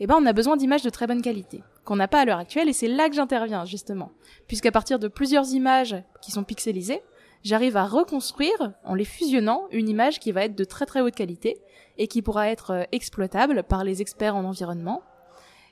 eh 0.00 0.06
ben 0.06 0.16
on 0.18 0.26
a 0.26 0.32
besoin 0.32 0.56
d'images 0.56 0.82
de 0.82 0.90
très 0.90 1.06
bonne 1.06 1.22
qualité, 1.22 1.62
qu'on 1.84 1.96
n'a 1.96 2.08
pas 2.08 2.20
à 2.20 2.24
l'heure 2.24 2.38
actuelle, 2.38 2.68
et 2.68 2.72
c'est 2.72 2.88
là 2.88 3.08
que 3.08 3.14
j'interviens 3.14 3.64
justement, 3.64 4.12
puisqu'à 4.46 4.72
partir 4.72 4.98
de 4.98 5.08
plusieurs 5.08 5.52
images 5.52 5.96
qui 6.20 6.30
sont 6.30 6.44
pixelisées, 6.44 7.02
j'arrive 7.42 7.76
à 7.76 7.84
reconstruire, 7.84 8.72
en 8.84 8.94
les 8.94 9.04
fusionnant, 9.04 9.64
une 9.70 9.88
image 9.88 10.18
qui 10.18 10.32
va 10.32 10.44
être 10.44 10.56
de 10.56 10.64
très 10.64 10.86
très 10.86 11.00
haute 11.00 11.14
qualité, 11.14 11.58
et 11.98 12.08
qui 12.08 12.22
pourra 12.22 12.48
être 12.48 12.70
euh, 12.72 12.82
exploitable 12.92 13.62
par 13.62 13.84
les 13.84 14.00
experts 14.00 14.34
en 14.34 14.44
environnement, 14.44 15.02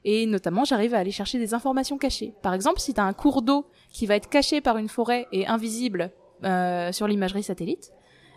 et 0.04 0.26
notamment 0.26 0.64
j'arrive 0.64 0.94
à 0.94 0.98
aller 0.98 1.10
chercher 1.10 1.38
des 1.38 1.54
informations 1.54 1.98
cachées. 1.98 2.34
Par 2.42 2.54
exemple, 2.54 2.80
si 2.80 2.94
tu 2.94 3.00
as 3.00 3.04
un 3.04 3.12
cours 3.12 3.42
d'eau 3.42 3.66
qui 3.92 4.06
va 4.06 4.16
être 4.16 4.28
caché 4.28 4.60
par 4.60 4.78
une 4.78 4.88
forêt 4.88 5.28
et 5.32 5.46
invisible 5.46 6.10
euh, 6.44 6.90
sur 6.92 7.06
l'imagerie 7.06 7.42
satellite, 7.42 7.92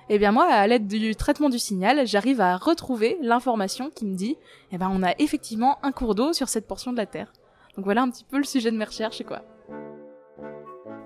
eh 0.10 0.20
bien 0.20 0.32
moi, 0.32 0.46
à 0.46 0.68
l'aide 0.68 0.88
du 0.88 1.16
traitement 1.16 1.50
du 1.50 1.60
signal, 1.60 2.06
j'arrive 2.06 2.42
à 2.42 2.58
retrouver 2.58 3.18
l'information 3.22 3.90
qui 3.90 4.06
me 4.06 4.16
dit, 4.16 4.38
eh 4.72 4.78
ben 4.78 4.90
on 4.92 5.04
a 5.04 5.14
effectivement 5.20 5.78
un 5.84 5.92
cours 5.92 6.16
d'eau 6.16 6.34
sur 6.34 6.50
cette 6.50 6.68
portion 6.68 6.92
de 6.92 6.98
la 6.98 7.06
Terre. 7.06 7.34
Donc 7.76 7.86
voilà 7.86 8.04
un 8.04 8.10
petit 8.10 8.24
peu 8.24 8.38
le 8.38 8.44
sujet 8.44 8.72
de 8.72 8.78
mes 8.78 8.86
recherches, 8.86 9.24
quoi. 9.24 9.42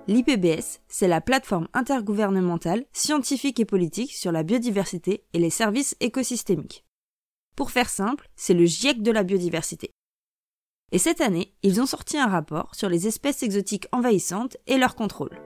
L'IPBS, 0.07 0.79
c'est 0.87 1.07
la 1.07 1.21
plateforme 1.21 1.67
intergouvernementale, 1.73 2.85
scientifique 2.93 3.59
et 3.59 3.65
politique 3.65 4.13
sur 4.13 4.31
la 4.31 4.43
biodiversité 4.43 5.23
et 5.33 5.39
les 5.39 5.51
services 5.51 5.95
écosystémiques. 5.99 6.83
Pour 7.55 7.71
faire 7.71 7.89
simple, 7.89 8.27
c'est 8.35 8.55
le 8.55 8.65
GIEC 8.65 9.03
de 9.03 9.11
la 9.11 9.23
biodiversité. 9.23 9.91
Et 10.91 10.97
cette 10.97 11.21
année, 11.21 11.53
ils 11.61 11.79
ont 11.79 11.85
sorti 11.85 12.17
un 12.17 12.27
rapport 12.27 12.73
sur 12.73 12.89
les 12.89 13.05
espèces 13.05 13.43
exotiques 13.43 13.87
envahissantes 13.91 14.57
et 14.65 14.77
leur 14.77 14.95
contrôle. 14.95 15.37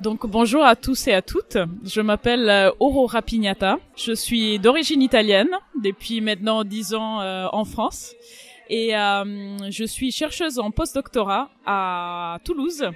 Donc 0.00 0.26
bonjour 0.26 0.64
à 0.64 0.76
tous 0.76 1.08
et 1.08 1.12
à 1.14 1.22
toutes. 1.22 1.56
Je 1.84 2.00
m'appelle 2.00 2.48
euh, 2.50 2.70
Aurora 2.80 3.22
Pignata. 3.22 3.78
Je 3.96 4.12
suis 4.12 4.58
d'origine 4.58 5.00
italienne 5.00 5.48
depuis 5.82 6.20
maintenant 6.20 6.64
dix 6.64 6.94
ans 6.94 7.20
euh, 7.20 7.46
en 7.52 7.64
France 7.64 8.14
et 8.68 8.96
euh, 8.96 9.70
je 9.70 9.84
suis 9.84 10.12
chercheuse 10.12 10.58
en 10.58 10.70
postdoctorat 10.70 11.48
à 11.64 12.38
Toulouse 12.44 12.90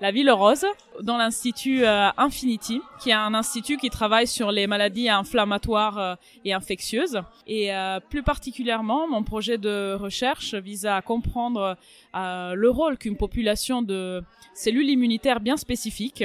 la 0.00 0.10
Ville 0.10 0.30
Rose, 0.30 0.66
dans 1.02 1.16
l'institut 1.16 1.84
euh, 1.84 2.08
Infinity, 2.18 2.82
qui 3.00 3.10
est 3.10 3.14
un 3.14 3.32
institut 3.32 3.78
qui 3.78 3.88
travaille 3.88 4.26
sur 4.26 4.52
les 4.52 4.66
maladies 4.66 5.08
inflammatoires 5.08 5.98
euh, 5.98 6.14
et 6.44 6.52
infectieuses. 6.52 7.22
Et 7.46 7.74
euh, 7.74 7.98
plus 8.00 8.22
particulièrement, 8.22 9.08
mon 9.08 9.22
projet 9.22 9.56
de 9.56 9.94
recherche 9.94 10.54
vise 10.54 10.84
à 10.84 11.00
comprendre 11.00 11.76
le 12.14 12.68
rôle 12.68 12.96
qu'une 12.98 13.16
population 13.16 13.82
de 13.82 14.22
cellules 14.54 14.88
immunitaires 14.88 15.40
bien 15.40 15.56
spécifiques, 15.56 16.24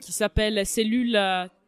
qui 0.00 0.12
s'appellent 0.12 0.66
cellules 0.66 1.18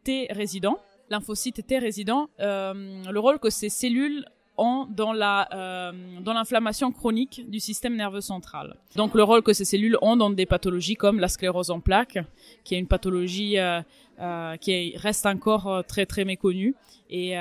T 0.04 0.28
résidents, 0.30 0.78
lymphocytes 1.10 1.66
T 1.66 1.78
résidents, 1.78 2.28
le 2.38 3.18
rôle 3.18 3.38
que 3.38 3.48
ces 3.48 3.70
cellules 3.70 4.26
ont 4.58 4.86
dans 4.88 5.12
la 5.12 5.48
euh, 5.52 5.92
dans 6.20 6.32
l'inflammation 6.32 6.92
chronique 6.92 7.48
du 7.48 7.60
système 7.60 7.96
nerveux 7.96 8.20
central. 8.20 8.76
Donc 8.96 9.14
le 9.14 9.22
rôle 9.22 9.42
que 9.42 9.52
ces 9.52 9.64
cellules 9.64 9.98
ont 10.02 10.16
dans 10.16 10.30
des 10.30 10.46
pathologies 10.46 10.96
comme 10.96 11.18
la 11.20 11.28
sclérose 11.28 11.70
en 11.70 11.80
plaques, 11.80 12.18
qui 12.64 12.74
est 12.74 12.78
une 12.78 12.86
pathologie 12.86 13.58
euh, 13.58 13.80
euh, 14.20 14.56
qui 14.56 14.96
reste 14.96 15.26
encore 15.26 15.84
très 15.86 16.06
très 16.06 16.24
méconnue. 16.24 16.74
Et 17.08 17.36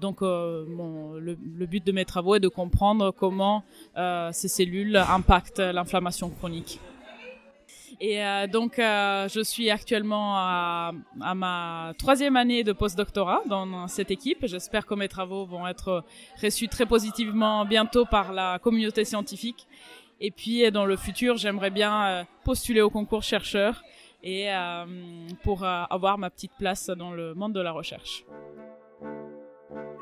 donc 0.00 0.20
le, 0.20 1.36
le, 1.58 1.66
but 1.66 1.86
de 1.86 1.92
mes 1.92 2.04
travaux 2.04 2.34
est 2.34 2.40
de 2.40 2.48
comprendre 2.48 3.12
comment 3.12 3.62
ces 4.32 4.48
cellules 4.48 4.96
impactent 4.96 5.60
l'inflammation 5.60 6.28
chronique. 6.28 6.80
Et 8.02 8.24
euh, 8.24 8.46
donc, 8.46 8.78
euh, 8.78 9.28
je 9.28 9.40
suis 9.40 9.70
actuellement 9.70 10.34
à, 10.36 10.92
ma 11.34 11.92
troisième 11.98 12.36
année 12.36 12.64
de 12.64 12.72
postdoctorat 12.72 13.42
dans 13.46 13.88
cette 13.88 14.10
équipe. 14.10 14.46
J'espère 14.46 14.86
que 14.86 14.94
mes 14.94 15.08
travaux 15.08 15.44
vont 15.44 15.66
être 15.66 16.04
reçus 16.42 16.68
très 16.68 16.86
positivement 16.86 17.66
bientôt 17.66 18.06
par 18.06 18.32
la 18.32 18.58
communauté 18.58 19.04
scientifique. 19.04 19.66
Et 20.20 20.30
puis, 20.30 20.70
dans 20.70 20.84
le 20.84 20.96
futur, 20.96 21.38
j'aimerais 21.38 21.70
bien 21.70 22.04
euh, 22.04 22.24
postuler 22.44 22.82
au 22.82 22.90
concours 22.90 23.22
chercheur 23.22 23.82
et 24.22 24.52
euh, 24.52 24.84
pour 25.42 25.64
euh, 25.64 25.82
avoir 25.88 26.18
ma 26.18 26.28
petite 26.28 26.52
place 26.58 26.88
dans 26.90 27.10
le 27.10 27.34
monde 27.34 27.54
de 27.54 27.60
la 27.60 27.72
recherche. 27.72 28.26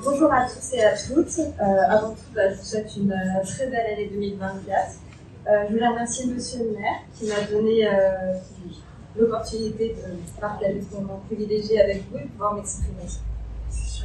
Bonjour 0.02 0.32
à 0.32 0.46
tous 0.46 0.74
et 0.74 0.82
à 0.82 0.96
toutes. 0.96 1.38
avant 1.88 2.14
tout, 2.14 2.34
bah, 2.34 2.50
je 2.50 2.56
vous 2.56 2.64
souhaite 2.64 2.96
une 2.96 3.14
très 3.44 3.66
belle 3.68 3.92
année 3.92 4.08
2024. 4.08 5.07
Euh, 5.48 5.64
je 5.66 5.72
voulais 5.72 5.88
remercier 5.88 6.26
Monsieur 6.26 6.58
le 6.58 6.78
maire 6.78 7.00
qui 7.14 7.26
m'a 7.26 7.40
donné 7.50 7.86
euh, 7.86 8.34
l'opportunité 9.16 9.96
de 9.96 10.40
partager 10.40 10.82
ce 10.82 10.96
moment 10.96 11.22
privilégié 11.26 11.80
avec 11.80 12.04
vous 12.10 12.18
et 12.18 12.24
de 12.24 12.28
pouvoir 12.28 12.54
m'exprimer. 12.54 13.04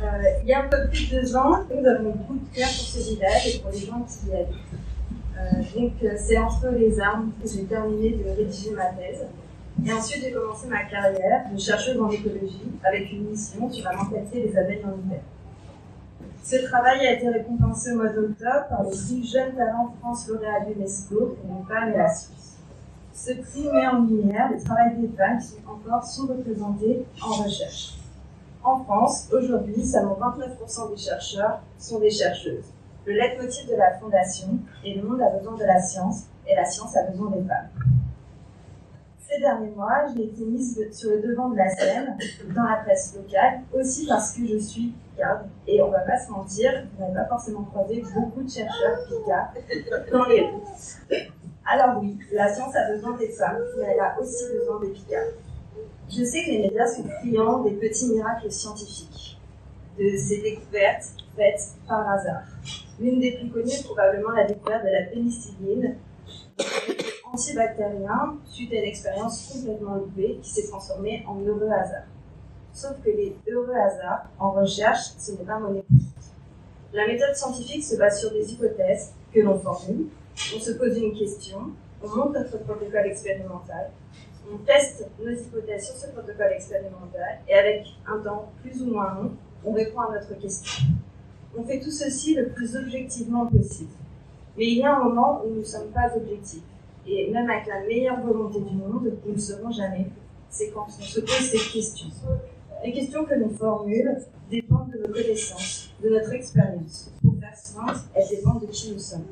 Euh, 0.03 0.08
il 0.41 0.47
y 0.47 0.53
a 0.53 0.63
un 0.63 0.69
peu 0.69 0.88
plus 0.89 1.12
de 1.12 1.19
deux 1.19 1.36
ans, 1.36 1.60
nous 1.69 1.86
avons 1.86 2.12
beaucoup 2.12 2.36
de 2.36 2.56
cœur 2.56 2.67
pour 2.67 2.88
ce 2.88 3.10
village 3.10 3.47
et 3.47 3.60
pour 3.60 3.71
les 3.71 3.79
gens 3.79 4.06
qui 4.08 4.29
y 4.29 4.36
habitent. 4.36 5.75
donc 5.75 6.17
c'est 6.17 6.38
entre 6.38 6.69
les 6.69 6.97
armes 7.01 7.32
que 7.41 7.49
j'ai 7.49 7.65
terminé 7.65 8.12
de 8.12 8.29
rédiger 8.29 8.71
ma 8.71 8.86
thèse. 8.86 9.25
Et 9.86 9.91
ensuite 9.91 10.23
j'ai 10.23 10.32
commencé 10.32 10.67
ma 10.67 10.84
carrière 10.86 11.43
de 11.53 11.60
chercheuse 11.60 11.99
en 11.99 12.10
écologie 12.10 12.71
avec 12.84 13.12
une 13.12 13.32
mission 13.32 13.69
sur 13.69 13.84
la 13.84 13.97
mentalité 13.97 14.47
des 14.47 14.58
abeilles 14.58 14.84
en 14.86 14.95
hiver. 15.06 15.19
Ce 16.43 16.58
travail 16.58 17.08
a 17.08 17.13
été 17.13 17.29
récompensé 17.29 17.93
au 17.93 17.95
mois 17.95 18.10
d'octobre 18.10 18.67
par 18.67 18.84
le 18.84 18.89
prix 18.89 19.25
Jeune 19.25 19.56
Talent 19.56 19.95
France 20.01 20.27
lauréat 20.27 20.65
d'UNESCO 20.65 21.38
pour 21.39 21.58
les 21.58 21.73
femmes 21.73 21.93
et 21.93 21.97
la 21.97 22.13
Suisse. 22.13 22.58
Ce 23.13 23.32
prix 23.32 23.69
met 23.71 23.88
en 23.88 24.01
lumière 24.01 24.51
le 24.51 24.62
travail 24.62 24.97
des 24.97 25.08
femmes 25.15 25.39
qui 25.39 25.47
sont 25.47 25.71
encore 25.71 26.03
sous-représentées 26.03 27.06
en 27.21 27.43
recherche. 27.43 27.93
En 28.62 28.84
France, 28.84 29.29
aujourd'hui, 29.32 29.86
seulement 29.86 30.19
29% 30.19 30.91
des 30.91 30.97
chercheurs 30.97 31.62
sont 31.79 31.99
des 31.99 32.12
chercheuses. 32.12 32.65
Le 33.06 33.13
leitmotiv 33.13 33.69
de 33.69 33.75
la 33.75 33.97
Fondation 33.97 34.60
est 34.86 34.95
le 34.95 35.03
monde 35.03 35.21
a 35.21 35.29
besoin 35.29 35.56
de 35.56 35.63
la 35.63 35.82
science 35.82 36.23
et 36.45 36.56
la 36.56 36.65
science 36.65 36.93
a 36.97 37.03
besoin 37.03 37.32
des 37.32 37.47
femmes. 37.47 37.69
Ces 39.34 39.39
derniers 39.39 39.72
mois, 39.72 40.06
j'ai 40.15 40.26
été 40.26 40.46
mise 40.46 40.88
sur 40.91 41.10
le 41.10 41.22
devant 41.22 41.50
de 41.50 41.58
la 41.58 41.69
scène 41.69 42.15
dans 42.56 42.63
la 42.63 42.76
presse 42.78 43.15
locale, 43.15 43.62
aussi 43.74 44.06
parce 44.06 44.34
que 44.34 44.46
je 44.46 44.58
suis 44.60 44.93
et 45.67 45.82
on 45.82 45.89
va 45.89 46.00
pas 46.00 46.19
se 46.19 46.30
mentir, 46.32 46.72
vous 46.93 47.02
n'avez 47.02 47.15
pas 47.15 47.26
forcément 47.26 47.63
croisé 47.63 48.04
beaucoup 48.13 48.43
de 48.43 48.50
chercheurs 48.50 49.00
picards 49.08 49.54
dans 50.12 50.26
les 50.26 50.41
rues. 50.41 51.30
Alors 51.65 52.00
oui, 52.02 52.17
la 52.32 52.54
science 52.54 52.76
a 52.76 52.91
besoin 52.91 53.17
des 53.17 53.30
femmes, 53.30 53.62
mais 53.80 53.88
elle 53.93 54.00
a 54.00 54.19
aussi 54.19 54.43
besoin 54.52 54.80
des 54.82 54.89
picards. 54.89 55.34
Je 56.10 56.24
sais 56.24 56.43
que 56.43 56.52
les 56.52 56.60
médias 56.60 56.88
sont 56.88 57.04
friands 57.04 57.63
des 57.63 57.72
petits 57.72 58.10
miracles 58.10 58.52
scientifiques, 58.52 59.39
de 59.98 60.15
ces 60.15 60.41
découvertes 60.41 61.15
faites 61.36 61.69
par 61.88 62.08
hasard. 62.10 62.43
L'une 63.00 63.19
des 63.19 63.32
plus 63.38 63.50
connues 63.50 63.72
est 63.72 63.84
probablement 63.84 64.32
la 64.32 64.46
découverte 64.46 64.84
de 64.84 64.89
la 64.89 65.04
pénicilline, 65.04 65.96
antibactérien, 67.34 68.38
suite 68.45 68.71
à 68.73 68.75
une 68.75 68.84
expérience 68.84 69.51
complètement 69.51 69.95
loupée 69.95 70.39
qui 70.41 70.49
s'est 70.49 70.67
transformée 70.67 71.23
en 71.27 71.39
heureux 71.39 71.69
hasard. 71.71 72.05
Sauf 72.73 72.93
que 73.03 73.09
les 73.09 73.36
heureux 73.47 73.73
hasards 73.73 74.27
en 74.39 74.51
recherche, 74.51 75.13
ce 75.17 75.31
n'est 75.31 75.43
pas 75.43 75.59
monnaie 75.59 75.84
La 76.93 77.07
méthode 77.07 77.36
scientifique 77.36 77.84
se 77.84 77.95
base 77.97 78.19
sur 78.19 78.31
des 78.31 78.51
hypothèses 78.53 79.13
que 79.34 79.39
l'on 79.39 79.59
formule, 79.59 80.07
on 80.55 80.59
se 80.59 80.71
pose 80.71 80.95
une 80.97 81.13
question, 81.13 81.71
on 82.03 82.07
monte 82.07 82.34
notre 82.36 82.59
protocole 82.59 83.07
expérimental, 83.07 83.89
on 84.51 84.57
teste 84.57 85.07
nos 85.19 85.31
hypothèses 85.31 85.86
sur 85.86 85.95
ce 85.95 86.07
protocole 86.07 86.51
expérimental 86.53 87.39
et 87.47 87.53
avec 87.55 87.88
un 88.05 88.19
temps 88.19 88.51
plus 88.61 88.79
ou 88.84 88.91
moins 88.91 89.15
long, 89.15 89.31
on 89.65 89.73
répond 89.73 90.01
à 90.01 90.13
notre 90.13 90.39
question. 90.39 90.86
On 91.57 91.63
fait 91.63 91.79
tout 91.79 91.91
ceci 91.91 92.36
le 92.36 92.49
plus 92.49 92.75
objectivement 92.75 93.47
possible. 93.47 93.91
Mais 94.55 94.65
il 94.65 94.77
y 94.79 94.84
a 94.84 94.95
un 94.95 95.03
moment 95.03 95.41
où 95.43 95.49
nous 95.49 95.59
ne 95.61 95.65
sommes 95.65 95.89
pas 95.89 96.11
objectifs. 96.15 96.61
Et 97.08 97.32
même 97.32 97.49
avec 97.49 97.68
la 97.68 97.82
meilleure 97.82 98.22
volonté 98.22 98.60
du 98.60 98.76
monde, 98.76 99.12
nous 99.26 99.34
ne 99.34 99.39
serons 99.39 99.72
jamais. 99.72 100.08
C'est 100.49 100.70
quand 100.70 100.86
on 100.88 101.01
se 101.01 101.20
pose 101.20 101.30
cette 101.30 101.72
question. 101.72 102.08
Les 102.84 102.93
questions 102.93 103.26
que 103.26 103.36
nous 103.36 103.49
formulons 103.49 104.18
dépendent 104.49 104.91
de 104.91 105.08
nos 105.08 105.14
connaissances, 105.14 105.89
de 106.01 106.10
notre 106.10 106.34
expérience. 106.34 107.12
Pour 107.22 107.36
faire 107.39 107.56
science, 107.56 108.06
elles 108.14 108.30
dépendent 108.30 108.62
de 108.62 108.68
qui 108.68 108.91
nous 108.91 108.99
sommes. 108.99 109.26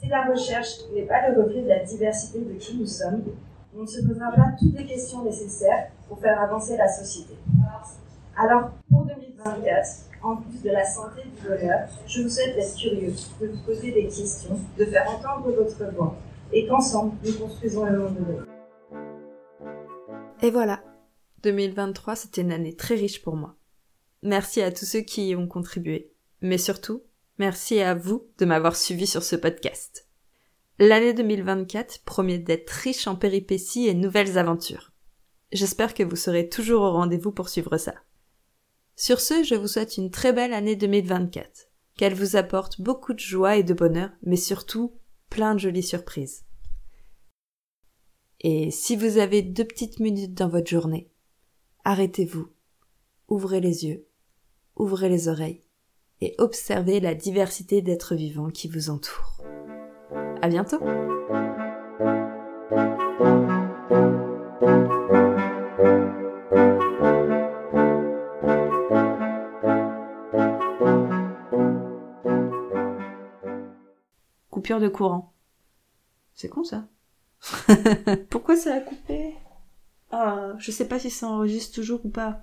Si 0.00 0.08
la 0.08 0.24
recherche 0.24 0.88
n'est 0.94 1.02
pas 1.02 1.28
le 1.28 1.42
reflet 1.42 1.62
de 1.62 1.68
la 1.68 1.84
diversité 1.84 2.38
de 2.40 2.54
qui 2.54 2.76
nous 2.76 2.86
sommes, 2.86 3.22
on 3.76 3.82
ne 3.82 3.86
se 3.86 4.00
posera 4.02 4.32
pas 4.32 4.52
toutes 4.58 4.76
les 4.76 4.86
questions 4.86 5.22
nécessaires 5.24 5.90
pour 6.08 6.18
faire 6.18 6.40
avancer 6.40 6.76
la 6.76 6.88
société. 6.88 7.34
Alors, 8.36 8.70
pour 8.90 9.04
2024, 9.04 9.88
en 10.22 10.36
plus 10.36 10.62
de 10.62 10.70
la 10.70 10.84
santé 10.84 11.22
du 11.24 11.46
bonheur, 11.46 11.88
je 12.06 12.22
vous 12.22 12.28
souhaite 12.28 12.54
d'être 12.56 12.74
curieux, 12.76 13.12
de 13.40 13.46
vous 13.46 13.62
poser 13.64 13.92
des 13.92 14.04
questions, 14.04 14.58
de 14.78 14.84
faire 14.86 15.08
entendre 15.08 15.50
votre 15.52 15.94
voix, 15.94 16.16
et 16.52 16.66
qu'ensemble, 16.66 17.16
nous 17.24 17.32
construisons 17.34 17.84
monde. 17.86 18.46
Et 20.42 20.50
voilà, 20.50 20.82
2023, 21.42 22.16
c'était 22.16 22.42
une 22.42 22.52
année 22.52 22.74
très 22.74 22.94
riche 22.94 23.22
pour 23.22 23.36
moi. 23.36 23.56
Merci 24.22 24.62
à 24.62 24.72
tous 24.72 24.84
ceux 24.84 25.00
qui 25.00 25.28
y 25.28 25.36
ont 25.36 25.46
contribué, 25.46 26.12
mais 26.40 26.58
surtout, 26.58 27.02
merci 27.38 27.80
à 27.80 27.94
vous 27.94 28.26
de 28.38 28.44
m'avoir 28.44 28.76
suivi 28.76 29.06
sur 29.06 29.22
ce 29.22 29.36
podcast. 29.36 30.06
L'année 30.78 31.12
2024 31.12 32.04
promet 32.04 32.38
d'être 32.38 32.70
riche 32.70 33.06
en 33.06 33.16
péripéties 33.16 33.88
et 33.88 33.94
nouvelles 33.94 34.38
aventures. 34.38 34.92
J'espère 35.52 35.94
que 35.94 36.02
vous 36.02 36.16
serez 36.16 36.48
toujours 36.48 36.82
au 36.82 36.92
rendez-vous 36.92 37.32
pour 37.32 37.48
suivre 37.48 37.76
ça. 37.76 37.94
Sur 38.96 39.20
ce, 39.20 39.42
je 39.42 39.54
vous 39.54 39.66
souhaite 39.66 39.96
une 39.96 40.10
très 40.10 40.32
belle 40.32 40.52
année 40.52 40.76
2024, 40.76 41.68
qu'elle 41.96 42.14
vous 42.14 42.36
apporte 42.36 42.80
beaucoup 42.80 43.12
de 43.12 43.18
joie 43.18 43.56
et 43.56 43.62
de 43.62 43.74
bonheur, 43.74 44.10
mais 44.22 44.36
surtout 44.36 44.99
plein 45.30 45.54
de 45.54 45.60
jolies 45.60 45.82
surprises. 45.82 46.44
Et 48.40 48.70
si 48.70 48.96
vous 48.96 49.18
avez 49.18 49.42
deux 49.42 49.64
petites 49.64 50.00
minutes 50.00 50.34
dans 50.34 50.48
votre 50.48 50.68
journée, 50.68 51.10
arrêtez-vous, 51.84 52.48
ouvrez 53.28 53.60
les 53.60 53.86
yeux, 53.86 54.06
ouvrez 54.76 55.08
les 55.08 55.28
oreilles 55.28 55.62
et 56.20 56.34
observez 56.38 57.00
la 57.00 57.14
diversité 57.14 57.82
d'êtres 57.82 58.14
vivants 58.14 58.50
qui 58.50 58.68
vous 58.68 58.90
entourent. 58.90 59.42
À 60.42 60.48
bientôt! 60.48 60.80
Coupure 74.60 74.80
de 74.80 74.88
courant. 74.88 75.32
C'est 76.34 76.50
con 76.50 76.64
ça. 76.64 76.86
Pourquoi 78.28 78.56
ça 78.56 78.74
a 78.74 78.80
coupé? 78.80 79.34
Ah, 80.10 80.52
je 80.58 80.70
sais 80.70 80.86
pas 80.86 80.98
si 80.98 81.08
ça 81.08 81.28
enregistre 81.28 81.74
toujours 81.76 82.04
ou 82.04 82.10
pas. 82.10 82.42